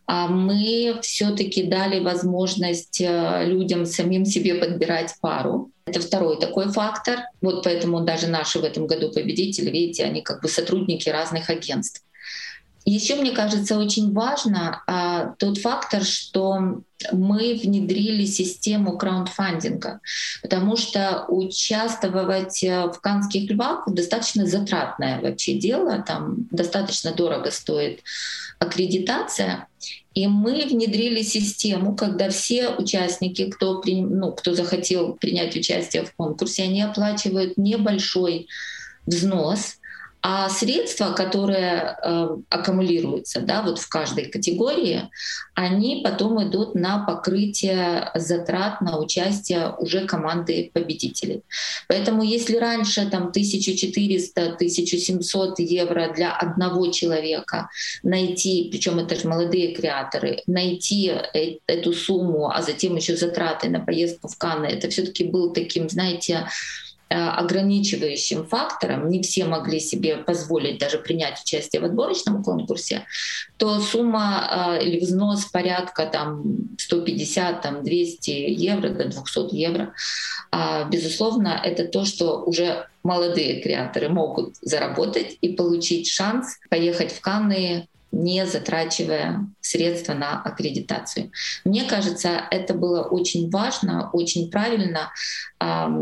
А 0.06 0.28
мы 0.28 1.00
все-таки 1.02 1.64
дали 1.64 2.00
возможность 2.00 3.00
людям 3.00 3.86
самим 3.86 4.26
себе 4.26 4.56
подбирать 4.56 5.16
пару. 5.22 5.72
Это 5.86 6.02
второй 6.02 6.40
такой 6.40 6.70
фактор. 6.70 7.20
Вот 7.42 7.64
поэтому 7.64 8.02
даже 8.02 8.28
наши 8.28 8.60
в 8.60 8.64
этом 8.64 8.88
году 8.88 9.12
победители, 9.12 9.70
видите, 9.70 10.04
они 10.04 10.22
как 10.22 10.42
бы 10.42 10.50
сотрудники 10.50 11.08
разных 11.08 11.50
агентств. 11.50 12.04
Еще, 12.86 13.16
мне 13.16 13.32
кажется, 13.32 13.78
очень 13.78 14.12
важно 14.12 14.82
а, 14.88 15.36
тот 15.38 15.60
фактор, 15.60 16.04
что 16.04 16.82
мы 17.12 17.60
внедрили 17.62 18.26
систему 18.26 18.98
краундфандинга, 18.98 20.02
потому 20.42 20.78
что 20.78 21.26
участвовать 21.28 22.64
э, 22.64 22.88
в 22.88 23.00
канских 23.02 23.50
львах 23.50 23.88
достаточно 23.88 24.46
затратное 24.46 25.20
вообще 25.22 25.54
дело, 25.54 26.04
там 26.06 26.48
достаточно 26.52 27.12
дорого 27.14 27.52
стоит 27.52 28.02
аккредитация. 28.60 29.68
И 30.14 30.28
мы 30.28 30.66
внедрили 30.66 31.22
систему, 31.22 31.96
когда 31.96 32.30
все 32.30 32.70
участники, 32.70 33.50
кто, 33.50 33.80
при, 33.80 34.02
ну, 34.02 34.32
кто 34.34 34.54
захотел 34.54 35.14
принять 35.14 35.56
участие 35.56 36.04
в 36.04 36.14
конкурсе, 36.14 36.64
они 36.64 36.82
оплачивают 36.82 37.58
небольшой 37.58 38.48
взнос— 39.06 39.78
а 40.24 40.50
средства, 40.50 41.14
которые 41.14 41.98
э, 42.04 42.28
аккумулируются 42.50 43.42
да, 43.42 43.64
вот 43.64 43.80
в 43.80 43.90
каждой 43.90 44.26
категории, 44.26 45.10
они 45.56 46.02
потом 46.04 46.48
идут 46.48 46.76
на 46.76 47.04
покрытие 47.06 48.12
затрат 48.14 48.82
на 48.82 49.00
участие 49.00 49.74
уже 49.80 50.06
команды 50.06 50.70
победителей. 50.74 51.42
Поэтому 51.88 52.22
если 52.22 52.58
раньше 52.58 53.10
там 53.10 53.32
1400-1700 53.36 55.56
евро 55.58 56.14
для 56.16 56.36
одного 56.36 56.92
человека 56.92 57.72
найти, 58.04 58.70
причем 58.72 59.00
это 59.00 59.16
же 59.16 59.28
молодые 59.28 59.74
креаторы, 59.74 60.44
найти 60.46 61.14
э 61.34 61.58
эту 61.68 61.94
сумму, 61.94 62.52
а 62.52 62.62
затем 62.62 62.96
еще 62.96 63.16
затраты 63.16 63.70
на 63.70 63.80
поездку 63.80 64.28
в 64.28 64.38
Канны, 64.38 64.68
это 64.68 64.90
все-таки 64.90 65.24
был 65.24 65.54
таким, 65.54 65.90
знаете, 65.90 66.48
ограничивающим 67.12 68.46
фактором, 68.46 69.10
не 69.10 69.22
все 69.22 69.46
могли 69.46 69.80
себе 69.80 70.18
позволить 70.18 70.80
даже 70.80 70.98
принять 70.98 71.42
участие 71.42 71.82
в 71.82 71.86
отборочном 71.86 72.44
конкурсе, 72.44 73.06
то 73.58 73.80
сумма 73.80 74.78
э, 74.80 74.84
или 74.84 75.00
взнос 75.00 75.46
порядка 75.46 76.06
там 76.06 76.44
150, 76.78 77.62
там 77.62 77.84
200 77.84 78.30
евро 78.32 78.90
до 78.90 79.06
200 79.06 79.56
евро, 79.56 79.94
а, 80.52 80.86
безусловно, 80.86 81.60
это 81.64 81.88
то, 81.88 82.06
что 82.06 82.44
уже 82.44 82.88
молодые 83.04 83.62
креаторы 83.62 84.10
могут 84.10 84.56
заработать 84.62 85.38
и 85.42 85.50
получить 85.54 86.10
шанс 86.10 86.60
поехать 86.70 87.12
в 87.12 87.22
Канны 87.22 87.88
не 88.12 88.46
затрачивая 88.46 89.48
средства 89.62 90.14
на 90.14 90.42
аккредитацию. 90.42 91.32
Мне 91.64 91.84
кажется, 91.84 92.42
это 92.52 92.74
было 92.74 93.04
очень 93.04 93.50
важно, 93.50 94.10
очень 94.12 94.52
правильно. 94.52 95.12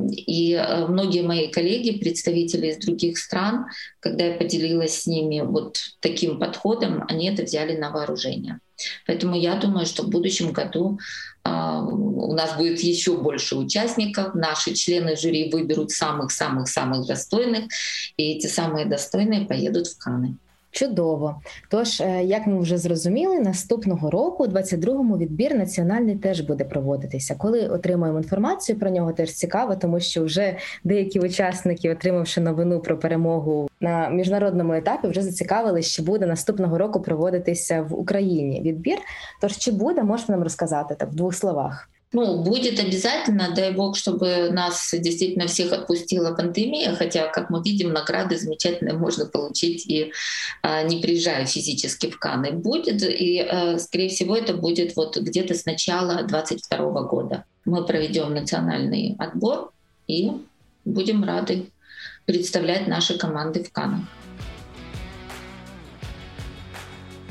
И 0.08 0.54
э, 0.54 0.88
многие 0.88 1.22
мои 1.22 1.50
коллеги, 1.50 2.00
представители 2.00 2.68
из 2.68 2.78
других 2.78 3.18
стран, 3.18 3.66
когда 4.00 4.26
я 4.26 4.38
поделилась 4.38 5.04
с 5.04 5.08
ними 5.08 5.42
вот 5.42 5.80
таким 6.00 6.40
подходом, 6.40 7.06
они 7.08 7.30
это 7.30 7.44
взяли 7.44 7.78
на 7.78 7.92
вооружение. 7.92 8.60
Поэтому 9.06 9.36
я 9.36 9.56
думаю, 9.56 9.86
что 9.86 10.04
в 10.04 10.10
будущем 10.10 10.54
году 10.54 11.00
у 11.44 12.34
нас 12.34 12.58
будет 12.58 12.80
еще 12.80 13.18
больше 13.18 13.56
участников. 13.56 14.36
Наши 14.36 14.74
члены 14.74 15.16
жюри 15.16 15.50
выберут 15.52 15.92
самых-самых-самых 15.92 17.08
достойных, 17.08 17.66
и 18.18 18.34
эти 18.34 18.48
самые 18.48 18.86
достойные 18.86 19.46
поедут 19.46 19.88
в 19.88 19.98
Каны. 19.98 20.38
Чудово. 20.72 21.42
Тож, 21.70 22.02
е, 22.02 22.24
як 22.24 22.48
ми 22.48 22.60
вже 22.60 22.78
зрозуміли, 22.78 23.40
наступного 23.40 24.12
року, 24.12 24.44
у 24.44 24.48
22-му, 24.48 25.18
відбір 25.18 25.56
національний 25.56 26.16
теж 26.16 26.42
буде 26.42 26.64
проводитися. 26.64 27.36
Коли 27.36 27.68
отримаємо 27.68 28.18
інформацію 28.18 28.80
про 28.80 28.90
нього, 28.90 29.14
теж 29.14 29.32
цікаво, 29.32 29.76
тому 29.76 30.00
що 30.00 30.24
вже 30.24 30.58
деякі 30.84 31.20
учасники, 31.20 31.92
отримавши 31.92 32.42
новину 32.42 32.80
про 32.80 33.00
перемогу 33.00 33.70
на 33.82 34.10
міжнародному 34.10 34.74
етапі, 34.74 35.08
вже 35.08 35.22
зацікавили, 35.22 35.82
що 35.82 36.04
буде 36.04 36.26
наступного 36.26 36.78
року 36.78 37.02
проводитися 37.02 37.82
в 37.82 38.00
Україні 38.00 38.62
відбір. 38.62 38.98
Тож 39.42 39.58
чи 39.58 39.72
буде, 39.72 40.04
можете 40.04 40.32
нам 40.32 40.44
розказати 40.44 40.96
так 40.96 41.10
в 41.10 41.16
двох 41.16 41.36
словах? 41.36 41.90
Ну, 42.12 42.42
будет 42.42 42.80
обязательно, 42.80 43.54
дай 43.56 43.72
бог, 43.72 43.96
чтобы 43.96 44.50
нас 44.50 44.90
действительно 44.98 45.46
всех 45.46 45.72
отпустила 45.74 46.34
пандемия, 46.34 46.96
хотя, 46.96 47.28
как 47.28 47.52
мы 47.52 47.62
видим, 47.62 47.94
награды 47.94 48.36
замечательные 48.36 48.98
можно 48.98 49.28
получить 49.28 49.86
и 49.86 50.12
а, 50.64 50.82
не 50.82 51.02
приезжая 51.02 51.46
физически 51.46 52.10
в 52.10 52.18
Каны. 52.18 52.52
Будет, 52.52 53.04
и, 53.04 53.40
а, 53.42 53.78
скорее 53.78 54.10
всего, 54.10 54.36
это 54.36 54.56
будет 54.56 54.96
вот 54.96 55.18
где-то 55.18 55.54
с 55.54 55.66
начала 55.66 56.24
2022 56.24 57.04
года. 57.04 57.46
Мы 57.66 57.86
проведем 57.86 58.34
национальный 58.34 59.16
отбор 59.20 59.72
и 60.08 60.32
будем 60.86 61.24
рады 61.24 61.68
представлять 62.26 62.88
наши 62.88 63.20
команды 63.20 63.64
в 63.64 63.72
Канах. 63.72 64.02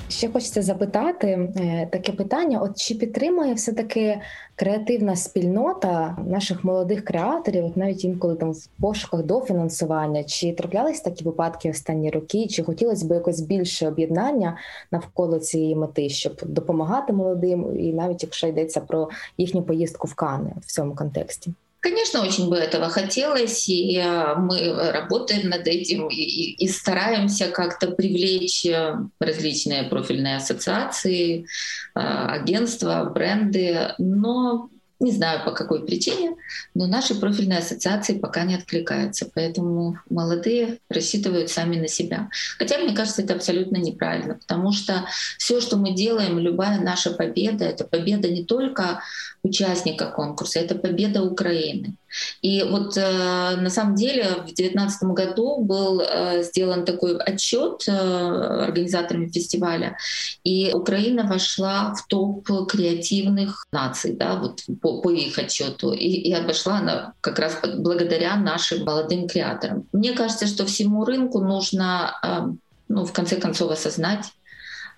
Ще 0.09 0.29
хочеться 0.29 0.63
запитати 0.63 1.27
е, 1.27 1.89
таке 1.93 2.13
питання: 2.13 2.61
от 2.61 2.79
чи 2.79 2.95
підтримує 2.95 3.55
все 3.55 3.73
таки 3.73 4.21
креативна 4.57 5.17
спільнота 5.17 6.17
наших 6.27 6.65
молодих 6.65 7.05
креаторів, 7.05 7.73
навіть 7.75 8.05
інколи 8.05 8.35
там 8.35 8.53
в 8.53 8.67
пошуках 8.81 9.23
до 9.23 9.41
фінансування, 9.41 10.25
чи 10.25 10.53
траплялись 10.53 11.01
такі 11.01 11.25
випадки 11.25 11.71
останні 11.71 12.11
роки, 12.11 12.47
чи 12.47 12.63
хотілося 12.63 13.07
б 13.07 13.11
якось 13.11 13.41
більше 13.41 13.89
об'єднання 13.89 14.59
навколо 14.91 15.39
цієї 15.39 15.77
мети, 15.77 16.09
щоб 16.09 16.41
допомагати 16.43 17.13
молодим, 17.13 17.81
і 17.81 17.93
навіть 17.93 18.23
якщо 18.23 18.47
йдеться 18.47 18.81
про 18.81 19.09
їхню 19.39 19.63
поїздку 19.63 20.09
в 20.09 20.15
Кани 20.15 20.53
в 20.61 20.67
цьому 20.67 20.95
контексті? 20.95 21.53
Конечно, 21.81 22.23
очень 22.23 22.49
бы 22.51 22.57
этого 22.57 22.89
хотелось, 22.89 23.69
и 23.69 23.97
э, 23.97 24.35
мы 24.35 24.91
работаем 24.91 25.49
над 25.49 25.67
этим 25.69 26.09
и, 26.09 26.17
и, 26.17 26.65
и 26.65 26.69
стараемся 26.69 27.51
как-то 27.51 27.93
привлечь 27.93 28.67
э, 28.67 28.97
различные 29.21 29.85
профильные 29.85 30.37
ассоциации, 30.37 31.43
э, 31.43 31.45
агентства, 31.95 33.05
бренды, 33.05 33.95
но 33.99 34.71
не 35.01 35.13
знаю 35.13 35.45
по 35.45 35.53
какой 35.53 35.85
причине, 35.85 36.35
но 36.75 36.87
наши 36.87 37.15
профильные 37.15 37.61
ассоциации 37.61 38.19
пока 38.19 38.45
не 38.45 38.57
откликаются. 38.57 39.31
Поэтому 39.33 39.99
молодые 40.11 40.79
рассчитывают 40.89 41.51
сами 41.51 41.77
на 41.77 41.89
себя. 41.89 42.31
Хотя, 42.59 42.79
мне 42.79 42.95
кажется, 42.95 43.23
это 43.23 43.35
абсолютно 43.35 43.77
неправильно, 43.77 44.35
потому 44.35 44.73
что 44.73 45.05
все, 45.39 45.61
что 45.61 45.77
мы 45.77 45.93
делаем, 45.95 46.39
любая 46.39 46.81
наша 46.81 47.11
победа, 47.13 47.65
это 47.65 47.85
победа 47.85 48.29
не 48.29 48.45
только 48.45 49.03
участника 49.43 50.11
конкурса, 50.11 50.59
это 50.59 50.75
победа 50.75 51.23
Украины. 51.23 51.95
И 52.43 52.63
вот 52.63 52.97
э, 52.97 53.57
на 53.57 53.71
самом 53.71 53.95
деле 53.95 54.25
в 54.25 54.45
2019 54.47 55.03
году 55.09 55.63
был 55.63 56.01
э, 56.01 56.43
сделан 56.43 56.85
такой 56.85 57.17
отчет 57.19 57.85
э, 57.89 57.93
организаторами 57.93 59.29
фестиваля, 59.29 59.97
и 60.45 60.73
Украина 60.73 61.25
вошла 61.25 61.95
в 61.95 62.07
топ 62.07 62.47
креативных 62.69 63.67
наций, 63.73 64.15
да, 64.15 64.37
вот 64.37 64.63
по, 64.81 65.01
по 65.01 65.11
их 65.11 65.39
отчету, 65.39 65.93
и, 65.93 66.07
и 66.07 66.33
обошла 66.33 66.79
она 66.79 67.13
как 67.21 67.39
раз 67.39 67.59
благодаря 67.77 68.37
нашим 68.37 68.85
молодым 68.85 69.29
креаторам. 69.29 69.87
Мне 69.93 70.13
кажется, 70.13 70.47
что 70.47 70.67
всему 70.67 71.05
рынку 71.05 71.41
нужно, 71.41 72.15
э, 72.23 72.53
ну, 72.89 73.05
в 73.05 73.13
конце 73.13 73.37
концов, 73.37 73.71
осознать, 73.71 74.27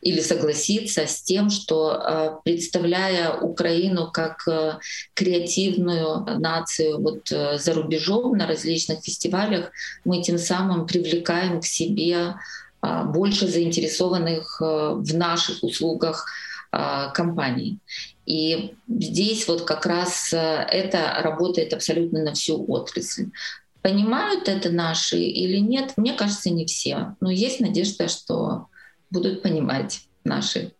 или 0.00 0.20
согласиться 0.20 1.06
с 1.06 1.22
тем, 1.22 1.50
что 1.50 1.92
э, 1.92 2.30
представляя 2.44 3.34
Украину 3.34 4.10
как 4.10 4.48
э, 4.48 4.78
креативную 5.14 6.24
нацию 6.38 7.00
вот 7.00 7.30
э, 7.30 7.58
за 7.58 7.74
рубежом 7.74 8.36
на 8.36 8.46
различных 8.46 9.02
фестивалях, 9.02 9.70
мы 10.04 10.22
тем 10.22 10.38
самым 10.38 10.86
привлекаем 10.86 11.60
к 11.60 11.66
себе 11.66 12.34
больше 12.82 13.46
заинтересованных 13.46 14.58
в 14.58 15.14
наших 15.14 15.62
услугах 15.62 16.24
компаний. 16.70 17.76
И 18.24 18.72
здесь 18.88 19.46
вот 19.46 19.64
как 19.66 19.84
раз 19.84 20.32
это 20.32 21.20
работает 21.22 21.74
абсолютно 21.74 22.22
на 22.22 22.32
всю 22.32 22.64
отрасль. 22.72 23.26
Понимают 23.82 24.48
это 24.48 24.70
наши 24.70 25.18
или 25.18 25.58
нет, 25.58 25.92
мне 25.98 26.14
кажется, 26.14 26.48
не 26.48 26.64
все. 26.64 27.16
Но 27.20 27.30
есть 27.30 27.60
надежда, 27.60 28.08
что 28.08 28.69
будут 29.10 29.42
понимать 29.42 30.08
наши 30.24 30.72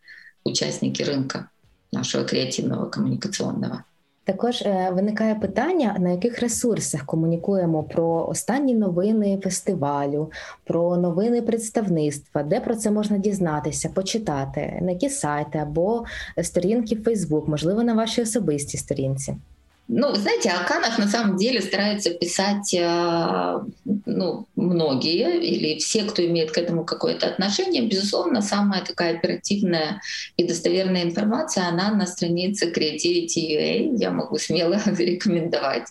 участники 0.45 1.03
рынка, 1.03 1.51
нашего 1.93 2.25
креативного 2.25 2.87
коммуникационного. 2.87 3.85
Також 4.25 4.63
е, 4.63 4.91
виникає 4.95 5.35
питання, 5.35 5.97
на 6.01 6.11
яких 6.11 6.41
ресурсах 6.41 7.07
комунікуємо 7.07 7.83
про 7.83 8.27
останні 8.29 8.75
новини 8.75 9.41
фестивалю, 9.45 10.33
про 10.65 10.97
новини 10.97 11.43
представництва, 11.43 12.43
де 12.43 12.61
про 12.61 12.77
це 12.77 12.91
можна 12.91 13.19
дізнатися, 13.19 13.89
почитати, 13.89 14.79
на 14.83 14.91
які 14.91 15.09
сайти 15.09 15.59
або 15.59 16.05
сторінки 16.43 16.97
Фейсбук, 16.97 17.49
можливо, 17.49 17.83
на 17.83 17.95
вашій 17.95 18.23
особистій 18.23 18.79
сторінці. 18.79 19.37
Ну, 19.93 20.15
знаете, 20.15 20.51
о 20.51 20.63
Канах 20.63 20.99
на 20.99 21.09
самом 21.09 21.37
деле 21.37 21.61
стараются 21.61 22.11
писать 22.11 22.73
э, 22.75 23.59
ну, 24.07 24.47
многие 24.55 25.41
или 25.41 25.81
все, 25.81 26.05
кто 26.05 26.25
имеет 26.25 26.53
к 26.53 26.59
этому 26.59 26.85
какое-то 26.85 27.27
отношение. 27.27 27.83
Безусловно, 27.83 28.41
самая 28.41 28.85
такая 28.85 29.17
оперативная 29.17 30.01
и 30.37 30.47
достоверная 30.47 31.03
информация, 31.03 31.67
она 31.67 31.91
на 31.91 32.07
странице 32.07 32.71
Creativity.ua. 32.71 33.97
Я 33.99 34.13
могу 34.13 34.39
смело 34.39 34.81
рекомендовать 34.97 35.89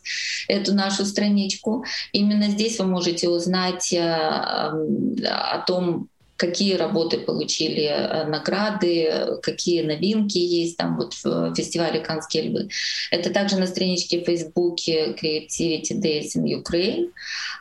эту 0.47 0.73
нашу 0.73 1.03
страничку. 1.03 1.83
Именно 2.13 2.51
здесь 2.51 2.79
вы 2.79 2.85
можете 2.85 3.27
узнать 3.27 3.91
э, 3.91 3.99
о 3.99 5.63
том, 5.67 6.07
какие 6.39 6.75
работы 6.75 7.19
получили 7.19 7.83
э, 7.83 8.23
награды, 8.23 9.37
какие 9.43 9.81
новинки 9.81 10.37
есть 10.37 10.77
там 10.77 10.95
вот 10.95 11.13
в 11.13 11.53
фестивале 11.53 11.99
«Канские 11.99 12.43
львы». 12.43 12.69
Это 13.11 13.29
также 13.29 13.57
на 13.57 13.67
страничке 13.67 14.21
в 14.21 14.25
Фейсбуке 14.25 15.11
Creativity 15.21 15.99
Days 16.01 16.37
in 16.37 16.63
Ukraine. 16.63 17.11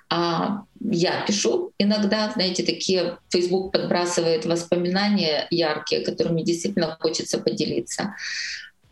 А 0.08 0.62
я 0.80 1.24
пишу 1.26 1.72
иногда, 1.78 2.30
знаете, 2.30 2.62
такие 2.62 3.18
Facebook 3.30 3.72
подбрасывает 3.72 4.46
воспоминания 4.46 5.48
яркие, 5.50 6.02
которыми 6.02 6.42
действительно 6.42 6.96
хочется 7.00 7.38
поделиться. 7.38 8.14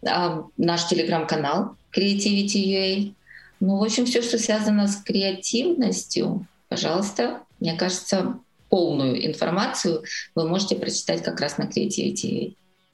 А 0.04 0.42
наш 0.56 0.88
телеграм-канал 0.88 1.76
Creativity.ua. 1.96 3.14
Ну, 3.60 3.78
в 3.78 3.84
общем, 3.84 4.04
все, 4.04 4.20
что 4.20 4.36
связано 4.38 4.88
с 4.88 4.96
креативностью, 4.96 6.44
пожалуйста, 6.68 7.42
мне 7.60 7.74
кажется, 7.74 8.40
полную 8.69 9.15
інформацію 9.15 10.03
ви 10.35 10.45
можете 10.45 10.75
прочитати 10.75 11.23
якраз 11.25 11.59
на 11.59 11.65
Creativity. 11.65 12.53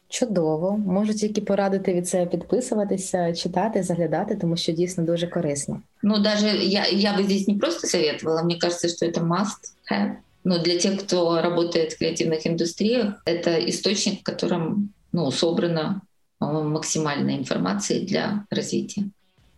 Чудово, 0.10 0.78
можу 0.78 1.13
тільки 1.13 1.41
порадити 1.41 1.93
від 1.93 2.08
себе 2.08 2.26
підписуватися, 2.26 3.34
читати, 3.34 3.84
заглядати, 3.84 4.36
тому 4.36 4.58
що 4.58 4.71
дійсно 4.71 5.04
дуже 5.04 5.28
корисно. 5.28 5.82
Ну, 6.04 6.19
даже 6.19 6.47
я, 6.47 6.88
я 6.88 7.17
бы 7.17 7.23
здесь 7.23 7.47
не 7.47 7.54
просто 7.54 7.88
советовала, 7.88 8.43
мне 8.43 8.58
кажется, 8.60 8.88
что 8.88 9.06
это 9.06 9.21
must 9.21 9.73
have. 9.91 10.12
Но 10.43 10.60
для 10.60 10.78
тех, 10.78 11.00
кто 11.02 11.41
работает 11.41 11.93
в 11.93 11.97
креативных 12.00 12.47
индустриях, 12.47 13.21
это 13.26 13.69
источник, 13.69 14.19
в 14.19 14.23
котором 14.23 14.89
ну, 15.13 15.32
собрана 15.32 16.02
максимальна 16.39 17.32
інформація 17.32 18.00
для 18.00 18.43
розвитку. 18.52 19.02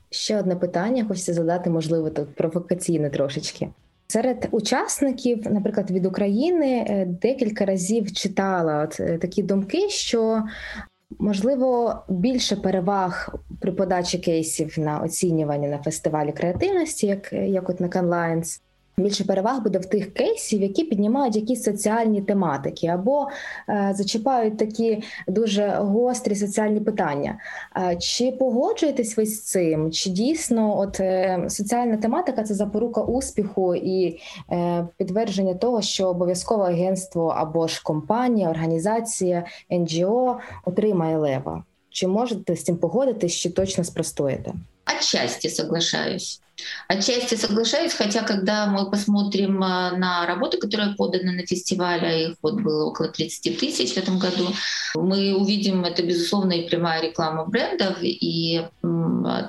Ще 0.09 0.39
одне 0.39 0.55
питання 0.55 1.05
хочеться 1.05 1.33
задати, 1.33 1.69
можливо, 1.69 2.09
тут 2.09 2.35
провокаційне 2.35 3.09
трошечки. 3.09 3.69
Серед 4.06 4.48
учасників, 4.50 5.52
наприклад, 5.52 5.90
від 5.90 6.06
України 6.06 6.86
е, 6.88 7.06
декілька 7.22 7.64
разів 7.64 8.12
читала 8.12 8.82
от 8.82 9.00
е, 9.00 9.18
такі 9.18 9.42
думки, 9.42 9.88
що 9.88 10.42
можливо 11.18 12.02
більше 12.08 12.56
переваг 12.56 13.34
при 13.60 13.72
подачі 13.72 14.18
кейсів 14.18 14.78
на 14.78 14.98
оцінювання 14.98 15.68
на 15.68 15.78
фестивалі 15.78 16.32
креативності, 16.32 17.06
як 17.06 17.32
як 17.32 17.70
от 17.70 17.80
на 17.80 17.88
Canlines, 17.88 18.60
Більше 18.96 19.24
переваг 19.24 19.62
буде 19.62 19.78
в 19.78 19.86
тих 19.86 20.14
кейсів, 20.14 20.62
які 20.62 20.84
піднімають 20.84 21.36
якісь 21.36 21.62
соціальні 21.62 22.22
тематики, 22.22 22.86
або 22.86 23.28
е, 23.68 23.92
зачіпають 23.96 24.58
такі 24.58 25.02
дуже 25.28 25.68
гострі 25.68 26.34
соціальні 26.34 26.80
питання. 26.80 27.38
Е, 27.76 27.96
чи 27.96 28.32
погоджуєтесь 28.32 29.16
ви 29.16 29.26
з 29.26 29.42
цим? 29.42 29.92
Чи 29.92 30.10
дійсно 30.10 30.78
от 30.78 31.00
е, 31.00 31.44
соціальна 31.48 31.96
тематика 31.96 32.42
це 32.42 32.54
запорука 32.54 33.02
успіху 33.02 33.74
і 33.74 34.20
е, 34.52 34.86
підтвердження 34.96 35.54
того, 35.54 35.82
що 35.82 36.08
обов'язково 36.08 36.62
агентство 36.62 37.26
або 37.26 37.68
ж 37.68 37.82
компанія, 37.82 38.50
організація 38.50 39.44
НГО 39.70 40.40
отримає 40.64 41.16
лева? 41.16 41.64
Чи 41.90 42.06
можете 42.06 42.56
з 42.56 42.64
цим 42.64 42.76
погодитись, 42.76 43.34
чи 43.34 43.50
точно 43.50 43.84
спростуєте? 43.84 44.52
Отчасти 44.98 45.50
соглашаюсь. 45.50 46.43
Отчасти 46.88 47.34
соглашаюсь, 47.34 47.92
хотя 47.92 48.22
когда 48.22 48.66
мы 48.66 48.90
посмотрим 48.90 49.62
а, 49.62 49.92
на 49.92 50.26
работы, 50.26 50.58
которые 50.58 50.94
поданы 50.94 51.32
на 51.32 51.46
фестивале, 51.46 52.06
а 52.06 52.12
их 52.12 52.36
вот 52.42 52.60
было 52.60 52.86
около 52.86 53.08
30 53.08 53.58
тысяч 53.58 53.94
в 53.94 53.96
этом 53.96 54.18
году, 54.18 54.48
мы 54.94 55.34
увидим 55.34 55.84
это, 55.84 56.02
безусловно, 56.02 56.52
и 56.52 56.68
прямая 56.68 57.02
реклама 57.02 57.44
брендов, 57.46 57.98
и 58.00 58.66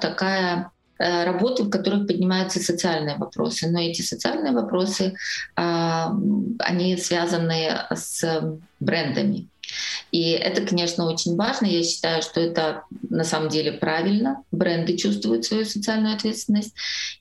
такая 0.01 0.71
э, 0.71 0.74
работы, 0.97 1.63
в 1.63 1.69
которых 1.69 2.07
поднимаются 2.07 2.59
социальные 2.59 3.17
вопросы. 3.17 3.69
Но 3.69 3.79
эти 3.79 4.01
социальные 4.01 4.53
вопросы, 4.53 5.15
а, 5.55 6.13
они 6.59 6.97
связаны 6.97 7.77
с 7.93 8.23
брендами. 8.79 9.47
И 10.11 10.31
это, 10.31 10.61
конечно, 10.61 11.05
очень 11.05 11.35
важно. 11.35 11.65
Я 11.65 11.83
считаю, 11.83 12.21
что 12.21 12.39
это 12.39 12.83
на 13.09 13.23
самом 13.23 13.49
деле 13.49 13.73
правильно. 13.73 14.43
Бренды 14.51 14.95
чувствуют 14.95 15.45
свою 15.45 15.65
социальную 15.65 16.15
ответственность. 16.15 16.73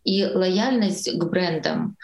И 0.05 0.25
лояльность 0.25 1.11
к 1.19 1.25
брендам 1.25 1.97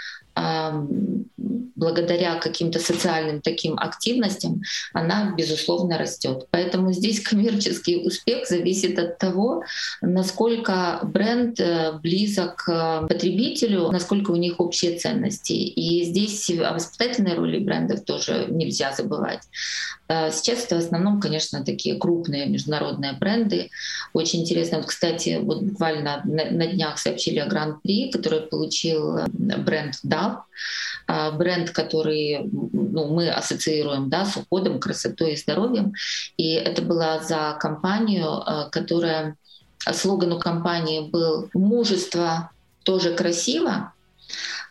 благодаря 1.75 2.37
каким-то 2.37 2.79
социальным 2.79 3.40
таким 3.40 3.79
активностям, 3.79 4.62
она, 4.92 5.35
безусловно, 5.37 5.99
растет. 5.99 6.46
Поэтому 6.51 6.92
здесь 6.92 7.20
коммерческий 7.29 7.96
успех 8.05 8.46
зависит 8.46 8.99
от 8.99 9.18
того, 9.18 9.64
насколько 10.01 11.01
бренд 11.03 11.61
э, 11.61 11.92
близок 12.03 12.61
к 12.64 13.07
потребителю, 13.09 13.90
насколько 13.90 14.31
у 14.31 14.37
них 14.37 14.61
общие 14.61 14.99
ценности. 14.99 15.53
И 15.53 16.05
здесь 16.05 16.51
о 16.51 16.73
воспитательной 16.73 17.35
роли 17.35 17.59
брендов 17.59 18.05
тоже 18.05 18.46
нельзя 18.49 18.92
забывать. 18.92 19.40
Э, 20.11 20.31
сейчас 20.33 20.64
это 20.64 20.77
в 20.77 20.79
основном, 20.79 21.20
конечно, 21.20 21.64
такие 21.64 21.96
крупные 21.96 22.46
международные 22.46 23.12
бренды. 23.12 23.70
Очень 24.12 24.42
интересно. 24.42 24.79
Вот, 24.79 24.87
кстати, 24.87 25.38
вот 25.40 25.62
буквально 25.62 26.23
на, 26.25 26.66
днях 26.66 26.99
сообщили 26.99 27.38
о 27.38 27.46
Гран-при, 27.46 28.11
который 28.11 28.40
получил 28.40 29.18
э, 29.18 29.27
бренд 29.29 29.94
DAV, 30.05 30.38
э, 31.09 31.31
бренд, 31.51 31.71
который 31.71 32.41
ну, 32.53 33.15
мы 33.15 33.31
ассоциируем 33.31 34.09
да, 34.09 34.25
с 34.25 34.37
уходом, 34.37 34.79
красотой 34.79 35.33
и 35.33 35.37
здоровьем. 35.37 35.93
И 36.37 36.53
это 36.53 36.83
была 36.83 37.21
за 37.21 37.57
компанию, 37.61 38.43
которая 38.71 39.37
слоган 39.93 40.33
у 40.33 40.39
компании 40.39 41.09
был 41.11 41.49
«Мужество 41.55 42.51
тоже 42.85 43.15
красиво», 43.15 43.93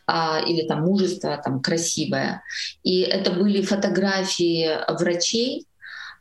а, 0.08 0.40
или 0.40 0.68
там 0.68 0.82
мужество 0.82 1.40
там 1.44 1.62
красивое. 1.62 2.42
И 2.84 3.02
это 3.02 3.32
были 3.32 3.62
фотографии 3.62 4.70
врачей, 4.88 5.68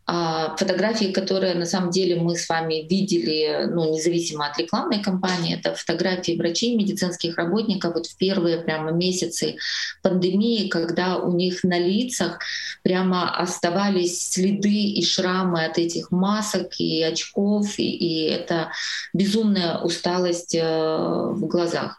фотографии, 0.09 1.12
которые 1.12 1.55
на 1.55 1.66
самом 1.66 1.90
деле 1.90 2.16
мы 2.16 2.35
с 2.35 2.49
вами 2.49 2.87
видели, 2.88 3.66
ну, 3.71 3.92
независимо 3.92 4.47
от 4.47 4.59
рекламной 4.59 5.03
кампании, 5.03 5.59
это 5.59 5.75
фотографии 5.75 6.37
врачей, 6.37 6.77
медицинских 6.77 7.37
работников 7.37 7.92
вот 7.94 8.07
в 8.07 8.16
первые 8.16 8.59
прямо 8.59 8.90
месяцы 8.90 9.57
пандемии, 10.03 10.68
когда 10.68 11.18
у 11.18 11.33
них 11.33 11.62
на 11.62 11.79
лицах 11.79 12.38
прямо 12.83 13.37
оставались 13.37 14.31
следы 14.31 14.73
и 14.73 15.05
шрамы 15.05 15.66
от 15.66 15.77
этих 15.77 16.11
масок 16.11 16.81
и 16.81 17.03
очков, 17.03 17.79
и, 17.79 17.90
и 17.90 18.31
это 18.31 18.73
безумная 19.12 19.79
усталость 19.79 20.55
э, 20.55 20.62
в 20.62 21.47
глазах. 21.47 21.99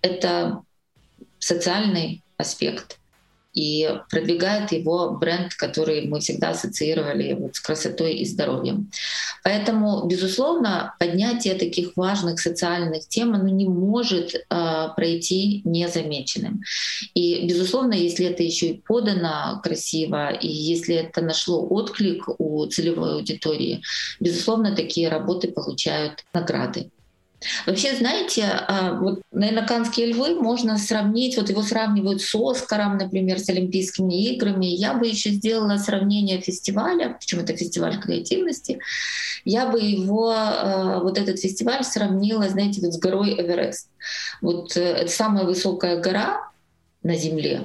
Это 0.00 0.62
социальный 1.40 2.22
аспект 2.36 2.98
и 3.58 3.88
продвигает 4.08 4.70
его 4.70 5.10
бренд, 5.10 5.54
который 5.54 6.06
мы 6.06 6.20
всегда 6.20 6.50
ассоциировали 6.50 7.34
вот 7.34 7.56
с 7.56 7.60
красотой 7.60 8.14
и 8.14 8.24
здоровьем. 8.24 8.90
Поэтому, 9.42 10.06
безусловно, 10.06 10.94
поднятие 11.00 11.54
таких 11.54 11.96
важных 11.96 12.38
социальных 12.38 13.08
тем 13.08 13.34
оно 13.34 13.48
не 13.48 13.66
может 13.66 14.34
э, 14.34 14.88
пройти 14.96 15.62
незамеченным. 15.64 16.62
И, 17.14 17.46
безусловно, 17.48 17.94
если 17.94 18.26
это 18.26 18.44
еще 18.44 18.66
и 18.68 18.80
подано 18.80 19.60
красиво, 19.64 20.30
и 20.30 20.46
если 20.46 20.94
это 20.94 21.20
нашло 21.20 21.66
отклик 21.68 22.28
у 22.38 22.64
целевой 22.66 23.14
аудитории, 23.14 23.82
безусловно, 24.20 24.76
такие 24.76 25.08
работы 25.08 25.48
получают 25.48 26.24
награды. 26.32 26.90
Вообще, 27.66 27.94
знаете, 27.94 28.44
а, 28.44 28.94
вот, 28.94 29.20
наверное, 29.30 29.66
«Канские 29.66 30.08
львы» 30.08 30.34
можно 30.34 30.76
сравнить, 30.76 31.36
вот 31.36 31.48
его 31.50 31.62
сравнивают 31.62 32.20
с 32.20 32.34
«Оскаром», 32.34 32.98
например, 32.98 33.38
с 33.38 33.48
Олимпийскими 33.48 34.32
играми. 34.32 34.66
Я 34.66 34.94
бы 34.94 35.06
еще 35.06 35.30
сделала 35.30 35.76
сравнение 35.76 36.40
фестиваля, 36.40 37.16
причем 37.18 37.40
это 37.40 37.56
фестиваль 37.56 38.00
креативности, 38.00 38.80
я 39.44 39.66
бы 39.68 39.78
его, 39.80 40.32
а, 40.34 41.00
вот 41.00 41.16
этот 41.16 41.38
фестиваль 41.38 41.84
сравнила, 41.84 42.48
знаете, 42.48 42.80
вот 42.80 42.92
с 42.92 42.98
горой 42.98 43.34
Эверест. 43.34 43.88
Вот 44.40 44.76
э, 44.76 44.80
это 44.80 45.10
самая 45.10 45.44
высокая 45.44 46.00
гора 46.00 46.47
на 47.02 47.16
Земле. 47.16 47.62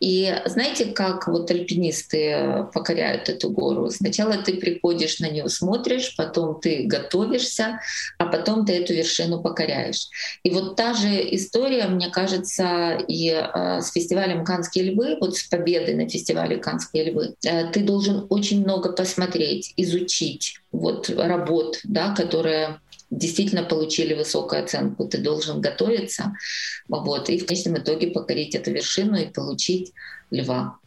И 0.00 0.32
знаете, 0.46 0.86
как 0.86 1.26
вот 1.26 1.50
альпинисты 1.50 2.66
покоряют 2.72 3.28
эту 3.28 3.50
гору? 3.50 3.90
Сначала 3.90 4.36
ты 4.38 4.56
приходишь 4.56 5.18
на 5.18 5.28
нее, 5.28 5.48
смотришь, 5.48 6.14
потом 6.16 6.60
ты 6.60 6.84
готовишься, 6.84 7.80
а 8.18 8.26
потом 8.26 8.64
ты 8.64 8.74
эту 8.74 8.94
вершину 8.94 9.42
покоряешь. 9.42 10.08
И 10.44 10.50
вот 10.50 10.76
та 10.76 10.94
же 10.94 11.08
история, 11.34 11.88
мне 11.88 12.08
кажется, 12.10 12.98
и 13.08 13.30
э, 13.30 13.80
с 13.82 13.90
фестивалем 13.92 14.44
«Канские 14.44 14.92
львы», 14.92 15.16
вот 15.20 15.36
с 15.36 15.42
победой 15.44 15.94
на 15.94 16.08
фестивале 16.08 16.56
«Канские 16.56 17.10
львы», 17.10 17.34
э, 17.44 17.70
ты 17.72 17.80
должен 17.80 18.26
очень 18.30 18.62
много 18.62 18.92
посмотреть, 18.92 19.72
изучить 19.76 20.54
вот 20.70 21.10
работ, 21.10 21.80
да, 21.82 22.14
которые 22.14 22.78
действительно 23.10 23.62
получили 23.62 24.14
высокую 24.14 24.62
оценку, 24.62 25.08
ты 25.08 25.18
должен 25.18 25.60
готовиться, 25.60 26.34
вот, 26.88 27.30
и 27.30 27.38
в 27.38 27.46
конечном 27.46 27.78
итоге 27.78 28.08
покорить 28.08 28.54
эту 28.54 28.70
вершину 28.70 29.16
и 29.16 29.30
получить 29.30 29.92
льва. 30.30 30.78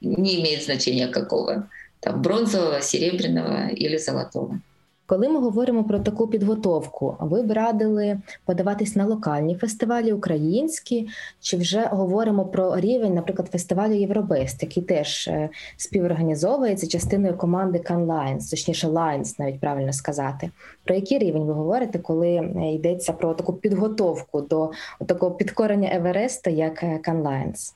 Не 0.00 0.40
имеет 0.40 0.64
значения 0.64 1.08
какого, 1.08 1.70
там, 2.00 2.22
бронзового, 2.22 2.80
серебряного 2.80 3.68
или 3.68 3.98
золотого. 3.98 4.60
Коли 5.10 5.28
ми 5.28 5.40
говоримо 5.40 5.84
про 5.84 5.98
таку 5.98 6.28
підготовку, 6.28 7.16
ви 7.20 7.42
б 7.42 7.52
радили 7.52 8.20
подаватись 8.44 8.96
на 8.96 9.06
локальні 9.06 9.54
фестивалі 9.54 10.12
українські, 10.12 11.08
чи 11.40 11.56
вже 11.56 11.88
говоримо 11.90 12.44
про 12.44 12.80
рівень, 12.80 13.14
наприклад, 13.14 13.48
фестивалю 13.52 13.92
Євробест, 13.92 14.62
який 14.62 14.82
теж 14.82 15.28
е, 15.28 15.48
співорганізовується 15.76 16.86
частиною 16.86 17.36
команди 17.36 17.78
Can 17.78 18.06
Lines, 18.06 18.50
точніше 18.50 18.86
Lines, 18.86 19.34
навіть 19.38 19.60
правильно 19.60 19.92
сказати. 19.92 20.50
Про 20.84 20.94
який 20.94 21.18
рівень 21.18 21.44
ви 21.44 21.52
говорите, 21.52 21.98
коли 21.98 22.28
е, 22.28 22.74
йдеться 22.74 23.12
про 23.12 23.34
таку 23.34 23.52
підготовку 23.52 24.40
до 24.40 24.70
такого 25.06 25.34
підкорення 25.34 25.90
Евереста, 25.92 26.50
як 26.50 26.82
е, 26.82 27.00
Can 27.06 27.22
Lines? 27.22 27.74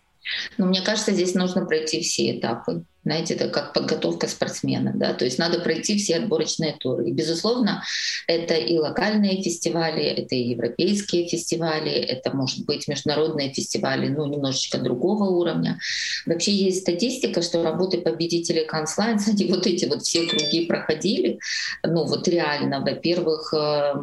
Ну, 0.59 0.67
мне 0.67 0.81
кажется, 0.87 1.13
здесь 1.13 1.35
нужно 1.35 1.67
пройти 1.67 1.99
все 1.99 2.23
этапы. 2.23 2.83
Знаете, 3.05 3.35
это 3.35 3.49
как 3.49 3.73
подготовка 3.73 4.29
спортсмена, 4.29 4.93
да, 4.95 5.13
то 5.13 5.25
есть 5.25 5.39
надо 5.39 5.61
пройти 5.61 5.99
все 5.99 6.17
отборочные 6.17 6.75
туры. 6.79 7.09
И, 7.09 7.13
безусловно, 7.13 7.85
это 8.27 8.55
и 8.55 8.79
локальные 8.79 9.43
фестивали, 9.43 10.03
это 10.03 10.35
и 10.35 10.49
европейские 10.49 11.29
фестивали, 11.29 11.91
это, 11.93 12.35
может 12.35 12.65
быть, 12.65 12.89
международные 12.89 13.53
фестивали, 13.53 14.09
ну, 14.09 14.27
немножечко 14.27 14.79
другого 14.79 15.25
уровня. 15.25 15.79
Вообще 16.27 16.53
есть 16.53 16.81
статистика, 16.81 17.43
что 17.43 17.63
работы 17.63 17.99
победителей 17.99 18.67
Lines, 18.67 19.21
они 19.29 19.47
вот 19.47 19.67
эти 19.67 19.85
вот 19.85 20.03
все 20.03 20.27
круги 20.27 20.67
проходили, 20.67 21.39
ну, 21.83 22.05
вот 22.05 22.27
реально, 22.29 22.81
во-первых, 22.81 23.53
э, 23.55 23.95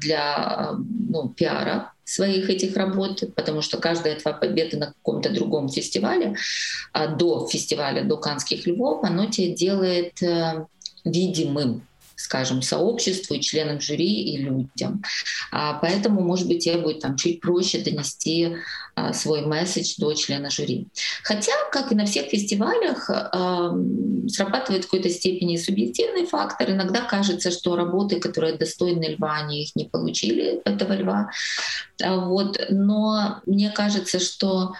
для 0.00 0.72
ну, 1.08 1.28
пиара, 1.28 1.93
своих 2.04 2.50
этих 2.50 2.76
работ, 2.76 3.22
потому 3.34 3.62
что 3.62 3.78
каждая 3.78 4.18
твоя 4.18 4.36
победа 4.36 4.76
на 4.76 4.86
каком-то 4.86 5.30
другом 5.30 5.68
фестивале, 5.68 6.36
а 6.92 7.08
до 7.08 7.46
фестиваля, 7.46 8.04
до 8.04 8.16
Канских 8.16 8.66
львов, 8.66 9.02
оно 9.02 9.26
тебя 9.26 9.54
делает 9.54 10.22
э, 10.22 10.66
видимым 11.04 11.86
скажем, 12.24 12.62
сообществу 12.62 13.38
членам 13.38 13.82
жюри 13.82 14.32
и 14.32 14.38
людям. 14.38 15.02
А 15.52 15.74
поэтому, 15.74 16.22
может 16.22 16.48
быть, 16.48 16.64
тебе 16.64 16.78
будет 16.78 17.00
там 17.00 17.16
чуть 17.16 17.42
проще 17.42 17.78
донести 17.78 18.56
а, 18.94 19.12
свой 19.12 19.42
месседж 19.42 19.96
до 19.98 20.14
члена 20.14 20.48
жюри. 20.48 20.88
Хотя, 21.22 21.52
как 21.70 21.92
и 21.92 21.94
на 21.94 22.06
всех 22.06 22.28
фестивалях, 22.28 23.10
срабатывает 24.30 24.84
в 24.84 24.86
какой-то 24.86 25.10
степени 25.10 25.58
субъективный 25.58 26.24
фактор. 26.24 26.70
Иногда 26.70 27.02
кажется, 27.02 27.50
что 27.50 27.76
работы, 27.76 28.18
которые 28.18 28.56
достойны 28.56 29.04
льва, 29.04 29.36
они 29.36 29.64
их 29.64 29.76
не 29.76 29.84
получили, 29.84 30.62
этого 30.64 30.94
льва. 30.94 31.30
А, 32.02 32.16
вот. 32.16 32.58
Но 32.70 33.42
мне 33.44 33.70
кажется, 33.70 34.18
что 34.18 34.72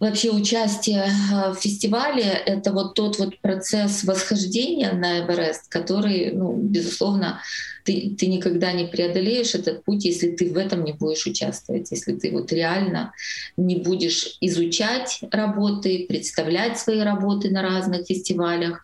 Вообще 0.00 0.30
участие 0.30 1.06
э, 1.06 1.52
в 1.52 1.56
фестивале— 1.56 2.22
это 2.46 2.72
вот 2.72 2.94
тот 2.94 3.18
вот 3.18 3.38
процесс 3.40 4.04
восхождения 4.04 4.92
на 4.92 5.20
Эверест, 5.20 5.68
который, 5.68 6.30
ну, 6.30 6.52
безусловно, 6.56 7.40
ты, 7.82 8.14
ты 8.16 8.26
никогда 8.26 8.72
не 8.72 8.86
преодолеешь 8.86 9.56
этот 9.56 9.82
путь, 9.82 10.04
если 10.04 10.30
ты 10.30 10.52
в 10.52 10.56
этом 10.56 10.84
не 10.84 10.92
будешь 10.92 11.26
участвовать, 11.26 11.90
если 11.90 12.14
ты 12.14 12.30
вот 12.30 12.52
реально 12.52 13.12
не 13.56 13.76
будешь 13.76 14.36
изучать 14.40 15.20
работы, 15.32 16.06
представлять 16.08 16.78
свои 16.78 17.00
работы 17.00 17.50
на 17.50 17.62
разных 17.62 18.06
фестивалях 18.06 18.82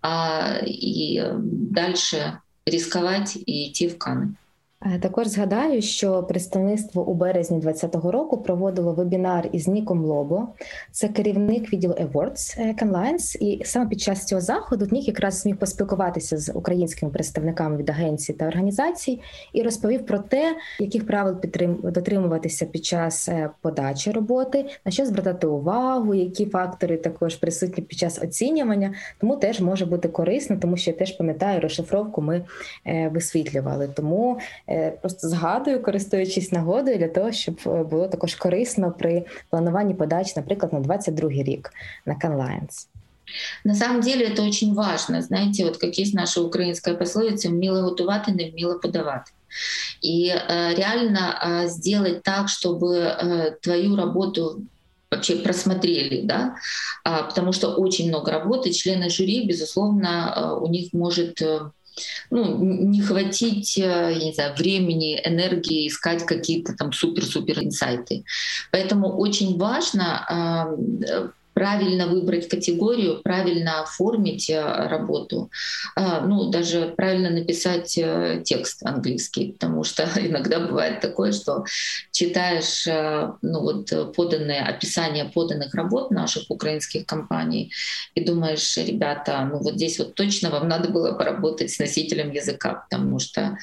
а, 0.00 0.60
и 0.64 1.22
дальше 1.34 2.40
рисковать 2.64 3.36
и 3.36 3.68
идти 3.68 3.88
в 3.88 3.98
Канны. 3.98 4.34
Е, 4.86 4.98
також 4.98 5.26
згадаю, 5.26 5.82
що 5.82 6.22
представництво 6.22 7.06
у 7.06 7.14
березні 7.14 7.58
2020 7.58 8.12
року 8.12 8.38
проводило 8.38 8.92
вебінар 8.92 9.48
із 9.52 9.68
Ніком 9.68 10.04
Лобо, 10.04 10.48
це 10.90 11.08
керівник 11.08 11.72
відділу 11.72 11.94
Awards 11.94 12.74
Canlines, 12.82 13.36
і 13.40 13.64
саме 13.64 13.86
під 13.86 14.00
час 14.00 14.24
цього 14.24 14.40
заходу 14.40 14.88
Нік 14.90 15.08
якраз 15.08 15.40
зміг 15.40 15.56
поспілкуватися 15.56 16.38
з 16.38 16.52
українськими 16.54 17.12
представниками 17.12 17.76
від 17.76 17.90
агенцій 17.90 18.32
та 18.32 18.46
організацій 18.46 19.20
і 19.52 19.62
розповів 19.62 20.06
про 20.06 20.18
те, 20.18 20.56
яких 20.78 21.06
правил 21.06 21.40
підтрим... 21.40 21.78
дотримуватися 21.82 22.66
під 22.66 22.84
час 22.84 23.28
е, 23.28 23.50
подачі 23.60 24.10
роботи, 24.10 24.66
на 24.84 24.92
що 24.92 25.06
звертати 25.06 25.46
увагу, 25.46 26.14
які 26.14 26.46
фактори 26.46 26.96
також 26.96 27.36
присутні 27.36 27.84
під 27.84 27.98
час 27.98 28.22
оцінювання. 28.22 28.94
Тому 29.20 29.36
теж 29.36 29.60
може 29.60 29.86
бути 29.86 30.08
корисно, 30.08 30.56
тому 30.56 30.76
що 30.76 30.90
я 30.90 30.96
теж 30.96 31.12
пам'ятаю 31.12 31.60
розшифровку. 31.60 32.22
Ми 32.22 32.44
е, 32.86 33.08
висвітлювали. 33.08 33.88
Тому 33.94 34.38
просто 35.01 35.29
згадую, 35.29 35.83
користуючись 35.83 36.51
нагодою 36.51 36.97
для 36.97 37.07
того, 37.07 37.31
щоб 37.31 37.55
було 37.89 38.07
також 38.07 38.35
корисно 38.35 38.91
при 38.91 39.25
плануванні 39.49 39.93
подач, 39.93 40.35
наприклад, 40.35 40.73
на 40.73 40.79
22 40.79 41.29
рік 41.29 41.73
на 42.05 42.13
Canlines. 42.13 42.87
На 43.63 43.75
самом 43.75 44.01
деле 44.01 44.25
это 44.25 44.47
очень 44.47 44.73
важно. 44.73 45.21
Знаете, 45.21 45.63
вот 45.63 45.77
как 45.77 45.97
есть 45.97 46.13
наша 46.13 46.41
украинская 46.41 46.95
пословица 46.95 47.49
«вміло 47.49 47.81
готувати, 47.81 48.31
не 48.31 48.49
вміло 48.49 48.79
подавати». 48.79 49.31
И 50.01 50.29
э, 50.29 50.75
реально 50.75 51.39
э, 51.45 51.67
сделать 51.67 52.23
так, 52.23 52.49
чтобы 52.49 52.97
э, 52.97 53.51
твою 53.61 53.95
работу 53.95 54.61
вообще 55.11 55.35
просмотрели, 55.35 56.21
да, 56.23 56.55
а, 57.03 57.23
потому 57.23 57.53
что 57.53 57.75
очень 57.75 58.07
много 58.09 58.31
работы, 58.31 58.71
члены 58.71 59.09
жюри, 59.09 59.45
безусловно, 59.45 60.33
э, 60.35 60.65
у 60.65 60.67
них 60.67 60.91
может 60.93 61.41
э, 61.41 61.69
ну, 62.30 62.58
не 62.58 63.00
хватить, 63.00 63.78
э, 63.78 64.14
не 64.14 64.32
знаю, 64.32 64.54
времени, 64.56 65.20
энергии 65.24 65.88
искать 65.88 66.24
какие-то 66.24 66.74
там 66.74 66.92
супер-супер 66.92 67.58
инсайты. 67.64 68.24
Поэтому 68.70 69.16
очень 69.16 69.58
важно 69.58 70.74
правильно 71.58 72.06
выбрать 72.06 72.48
категорию, 72.48 73.20
правильно 73.20 73.82
оформить 73.82 74.48
э, 74.48 74.60
работу, 74.60 75.50
а, 75.96 76.20
ну, 76.20 76.50
даже 76.50 76.94
правильно 76.96 77.30
написать 77.30 77.98
э, 77.98 78.42
текст 78.44 78.86
английский, 78.86 79.54
потому 79.54 79.82
что 79.82 80.08
иногда 80.16 80.60
бывает 80.60 81.00
такое, 81.00 81.32
что 81.32 81.64
читаешь 82.12 82.86
э, 82.86 83.32
ну, 83.42 83.60
вот, 83.60 84.14
поданные, 84.14 84.62
описание 84.62 85.24
поданных 85.24 85.74
работ 85.74 86.12
наших 86.12 86.48
украинских 86.48 87.06
компаний 87.06 87.72
и 88.14 88.24
думаешь, 88.24 88.76
ребята, 88.76 89.44
ну 89.50 89.58
вот 89.58 89.74
здесь 89.74 89.98
вот 89.98 90.14
точно 90.14 90.50
вам 90.50 90.68
надо 90.68 90.90
было 90.90 91.12
поработать 91.12 91.72
с 91.72 91.80
носителем 91.80 92.30
языка, 92.30 92.86
потому 92.88 93.18
что 93.18 93.58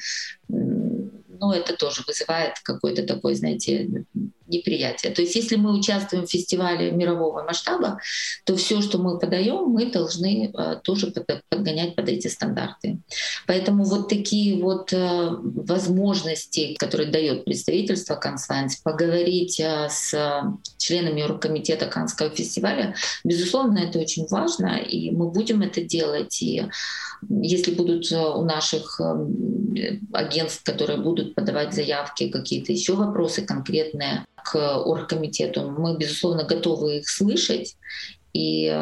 ну, 0.48 1.52
это 1.52 1.74
тоже 1.74 2.02
вызывает 2.06 2.58
какой-то 2.62 3.06
такой, 3.06 3.34
знаете, 3.34 4.04
неприятие. 4.48 5.12
То 5.12 5.22
есть 5.22 5.34
если 5.34 5.56
мы 5.56 5.76
участвуем 5.78 6.26
в 6.26 6.30
фестивале 6.30 6.90
мирового 6.90 7.42
масштаба, 7.42 8.00
то 8.44 8.56
все, 8.56 8.80
что 8.80 8.98
мы 8.98 9.18
подаем, 9.18 9.68
мы 9.68 9.86
должны 9.86 10.52
э, 10.52 10.76
тоже 10.82 11.12
подгонять 11.50 11.96
под 11.96 12.08
эти 12.08 12.28
стандарты. 12.28 12.98
Поэтому 13.46 13.84
вот 13.84 14.08
такие 14.08 14.62
вот 14.62 14.92
э, 14.92 15.28
возможности, 15.30 16.74
которые 16.74 17.10
дает 17.10 17.44
представительство 17.44 18.14
Канслайнс, 18.14 18.76
поговорить 18.76 19.60
э, 19.60 19.88
с 19.90 20.14
членами 20.78 21.22
оргкомитета 21.22 21.86
Канского 21.86 22.30
фестиваля, 22.30 22.94
безусловно, 23.24 23.78
это 23.78 23.98
очень 23.98 24.26
важно, 24.28 24.76
и 24.76 25.10
мы 25.10 25.30
будем 25.30 25.62
это 25.62 25.82
делать. 25.82 26.42
И 26.42 26.64
если 27.28 27.74
будут 27.74 28.10
у 28.12 28.42
наших 28.42 29.00
агентств, 30.12 30.62
которые 30.64 31.00
будут 31.00 31.34
подавать 31.34 31.74
заявки, 31.74 32.28
какие-то 32.28 32.72
еще 32.72 32.94
вопросы 32.94 33.42
конкретные, 33.42 34.26
к 34.45 34.77
оргкомитету. 34.77 35.71
Мы, 35.71 35.97
безусловно, 35.97 36.43
готовы 36.43 36.97
их 36.97 37.09
слышать 37.09 37.75
и 38.33 38.73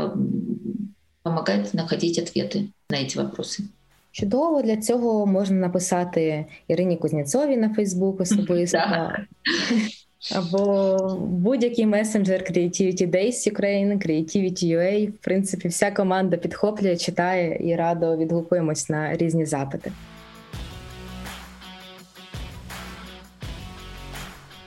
помогать 1.23 1.67
знаходити 1.67 2.21
ответи 2.21 2.69
на 2.89 3.05
ці 3.05 3.17
вопроси. 3.19 3.63
Чудово 4.11 4.61
для 4.61 4.77
цього 4.77 5.25
можна 5.25 5.57
написати 5.57 6.45
Ірині 6.67 6.97
Кузнєцові 6.97 7.57
на 7.57 7.73
Фейсбук 7.73 8.21
особисто. 8.21 8.79
Або 10.35 10.97
будь-який 11.21 11.85
месенджер 11.85 12.41
Creativity 12.41 13.09
Days 13.09 13.53
Ukraine, 13.53 14.07
Creativity 14.07 14.63
UA. 14.63 15.09
В 15.09 15.17
принципі, 15.17 15.67
вся 15.67 15.91
команда 15.91 16.37
підхоплює, 16.37 16.97
читає 16.97 17.59
і 17.63 17.75
радо 17.75 18.17
відгукуємось 18.17 18.89
на 18.89 19.17
різні 19.17 19.45
запити. 19.45 19.91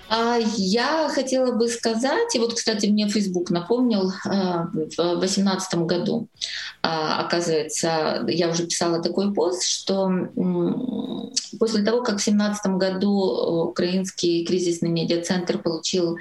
Я 0.09 1.09
хотела 1.09 1.51
бы 1.53 1.67
сказать, 1.67 2.35
и 2.35 2.39
вот, 2.39 2.53
кстати, 2.53 2.85
мне 2.85 3.09
Facebook 3.09 3.49
напомнил 3.49 4.11
а, 4.25 4.67
в 4.71 5.19
2018 5.19 5.75
году, 5.79 6.27
а, 6.81 7.19
оказывается, 7.19 8.23
я 8.27 8.49
уже 8.49 8.65
писала 8.65 9.01
такой 9.01 9.33
пост, 9.33 9.63
что 9.63 10.09
после 11.59 11.83
того, 11.83 12.03
как 12.03 12.19
в 12.19 12.23
2017 12.23 12.65
году 12.77 13.67
украинский 13.69 14.45
кризисный 14.45 14.89
медиацентр 14.89 15.57
получил 15.57 16.17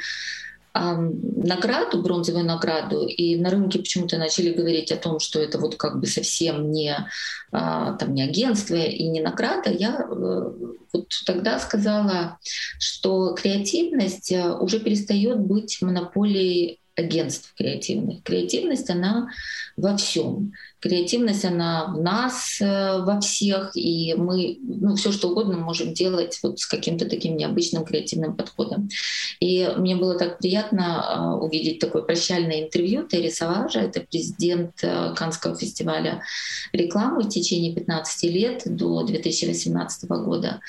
награду, 0.78 2.02
бронзовую 2.02 2.44
награду, 2.44 3.06
и 3.06 3.36
на 3.36 3.50
рынке 3.50 3.78
почему-то 3.78 4.18
начали 4.18 4.52
говорить 4.52 4.92
о 4.92 4.96
том, 4.96 5.20
что 5.20 5.40
это 5.40 5.58
вот 5.58 5.76
как 5.76 6.00
бы 6.00 6.06
совсем 6.06 6.70
не, 6.70 6.94
а, 7.52 7.92
там, 7.94 8.14
не 8.14 8.22
агентство 8.22 8.74
и 8.74 9.06
не 9.08 9.20
награда, 9.20 9.70
я 9.70 9.98
э, 9.98 10.52
вот 10.92 11.08
тогда 11.24 11.58
сказала, 11.58 12.38
что 12.78 13.34
креативность 13.34 14.32
э, 14.32 14.52
уже 14.52 14.80
перестает 14.80 15.40
быть 15.40 15.80
монополией 15.80 16.80
агентств 16.96 17.52
креативных. 17.56 18.22
Креативность, 18.22 18.90
она 18.90 19.28
во 19.76 19.96
всем. 19.96 20.52
Креативность, 20.80 21.44
она 21.44 21.86
в 21.86 22.00
нас, 22.00 22.58
э, 22.60 23.00
во 23.00 23.18
всех, 23.20 23.70
и 23.74 24.14
мы 24.14 24.58
ну, 24.62 24.94
все 24.94 25.10
что 25.10 25.30
угодно 25.30 25.56
можем 25.56 25.94
делать 25.94 26.38
вот 26.42 26.60
с 26.60 26.66
каким-то 26.66 27.08
таким 27.08 27.36
необычным 27.36 27.84
креативным 27.84 28.36
подходом. 28.36 28.90
И 29.40 29.66
мне 29.78 29.96
было 29.96 30.18
так 30.18 30.38
приятно 30.38 31.38
э, 31.40 31.44
увидеть 31.44 31.78
такое 31.78 32.02
прощальное 32.02 32.64
интервью 32.64 33.08
Терри 33.08 33.30
Саважа, 33.30 33.80
это 33.80 34.00
президент 34.00 34.72
э, 34.82 35.14
Канского 35.16 35.56
фестиваля 35.56 36.22
рекламы 36.72 37.22
в 37.22 37.28
течение 37.30 37.74
15 37.74 38.22
лет 38.24 38.62
до 38.66 39.02
2018 39.02 40.10
года, 40.10 40.60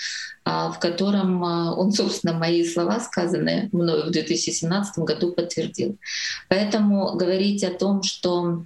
а, 0.46 0.72
в 0.72 0.80
котором 0.80 1.44
он, 1.44 1.92
собственно, 1.92 2.34
мои 2.34 2.66
слова, 2.66 3.02
сказанные 3.02 3.68
мною 3.74 4.06
в 4.06 4.12
2017 4.12 5.00
году, 5.00 5.34
подтвердил. 5.34 5.98
Поэтому 6.48 7.18
говорить 7.18 7.64
о 7.66 7.72
том, 7.72 8.04
что 8.04 8.66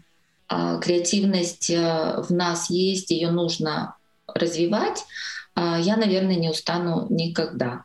креативность 0.82 1.70
э, 1.70 2.22
в 2.28 2.32
нас 2.32 2.70
есть, 2.70 3.12
ее 3.12 3.32
нужно 3.32 3.96
развивать, 4.28 5.06
а, 5.56 5.80
я, 5.80 5.98
наверное, 5.98 6.36
не 6.36 6.50
устану 6.50 7.08
никогда. 7.10 7.84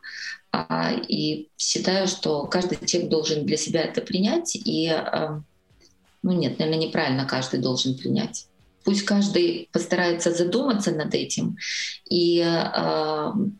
А, 0.51 0.91
и 0.93 1.47
считаю, 1.57 2.07
что 2.07 2.45
каждый 2.45 2.85
человек 2.85 3.09
должен 3.09 3.45
для 3.45 3.57
себя 3.57 3.81
это 3.81 4.01
принять. 4.01 4.55
И, 4.55 4.93
ну 6.23 6.31
нет, 6.31 6.59
наверное, 6.59 6.85
неправильно 6.85 7.25
каждый 7.25 7.59
должен 7.59 7.97
принять. 7.97 8.47
Пусть 8.83 9.03
каждый 9.03 9.67
постарается 9.73 10.31
задуматься 10.33 10.91
над 10.91 11.13
этим 11.13 11.57
и 12.09 12.41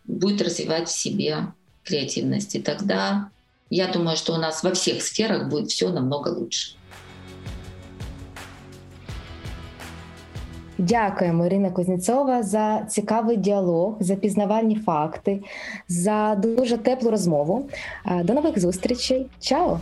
будет 0.06 0.42
развивать 0.42 0.88
в 0.88 0.98
себе 0.98 1.54
креативность. 1.84 2.56
И 2.56 2.62
тогда 2.62 3.30
я 3.70 3.88
думаю, 3.88 4.16
что 4.16 4.34
у 4.34 4.38
нас 4.38 4.64
во 4.64 4.74
всех 4.74 5.02
сферах 5.02 5.50
будет 5.50 5.70
все 5.70 5.90
намного 5.90 6.30
лучше. 6.30 6.77
Дякуємо, 10.79 11.47
Ірина 11.47 11.71
Кузнєцова, 11.71 12.43
за 12.43 12.85
цікавий 12.89 13.37
діалог, 13.37 13.97
за 14.01 14.15
пізнавальні 14.15 14.77
факти, 14.77 15.41
за 15.89 16.35
дуже 16.35 16.79
теплу 16.79 17.11
розмову. 17.11 17.69
До 18.25 18.35
нових 18.35 18.59
зустрічей. 18.59 19.27
Чао! 19.41 19.79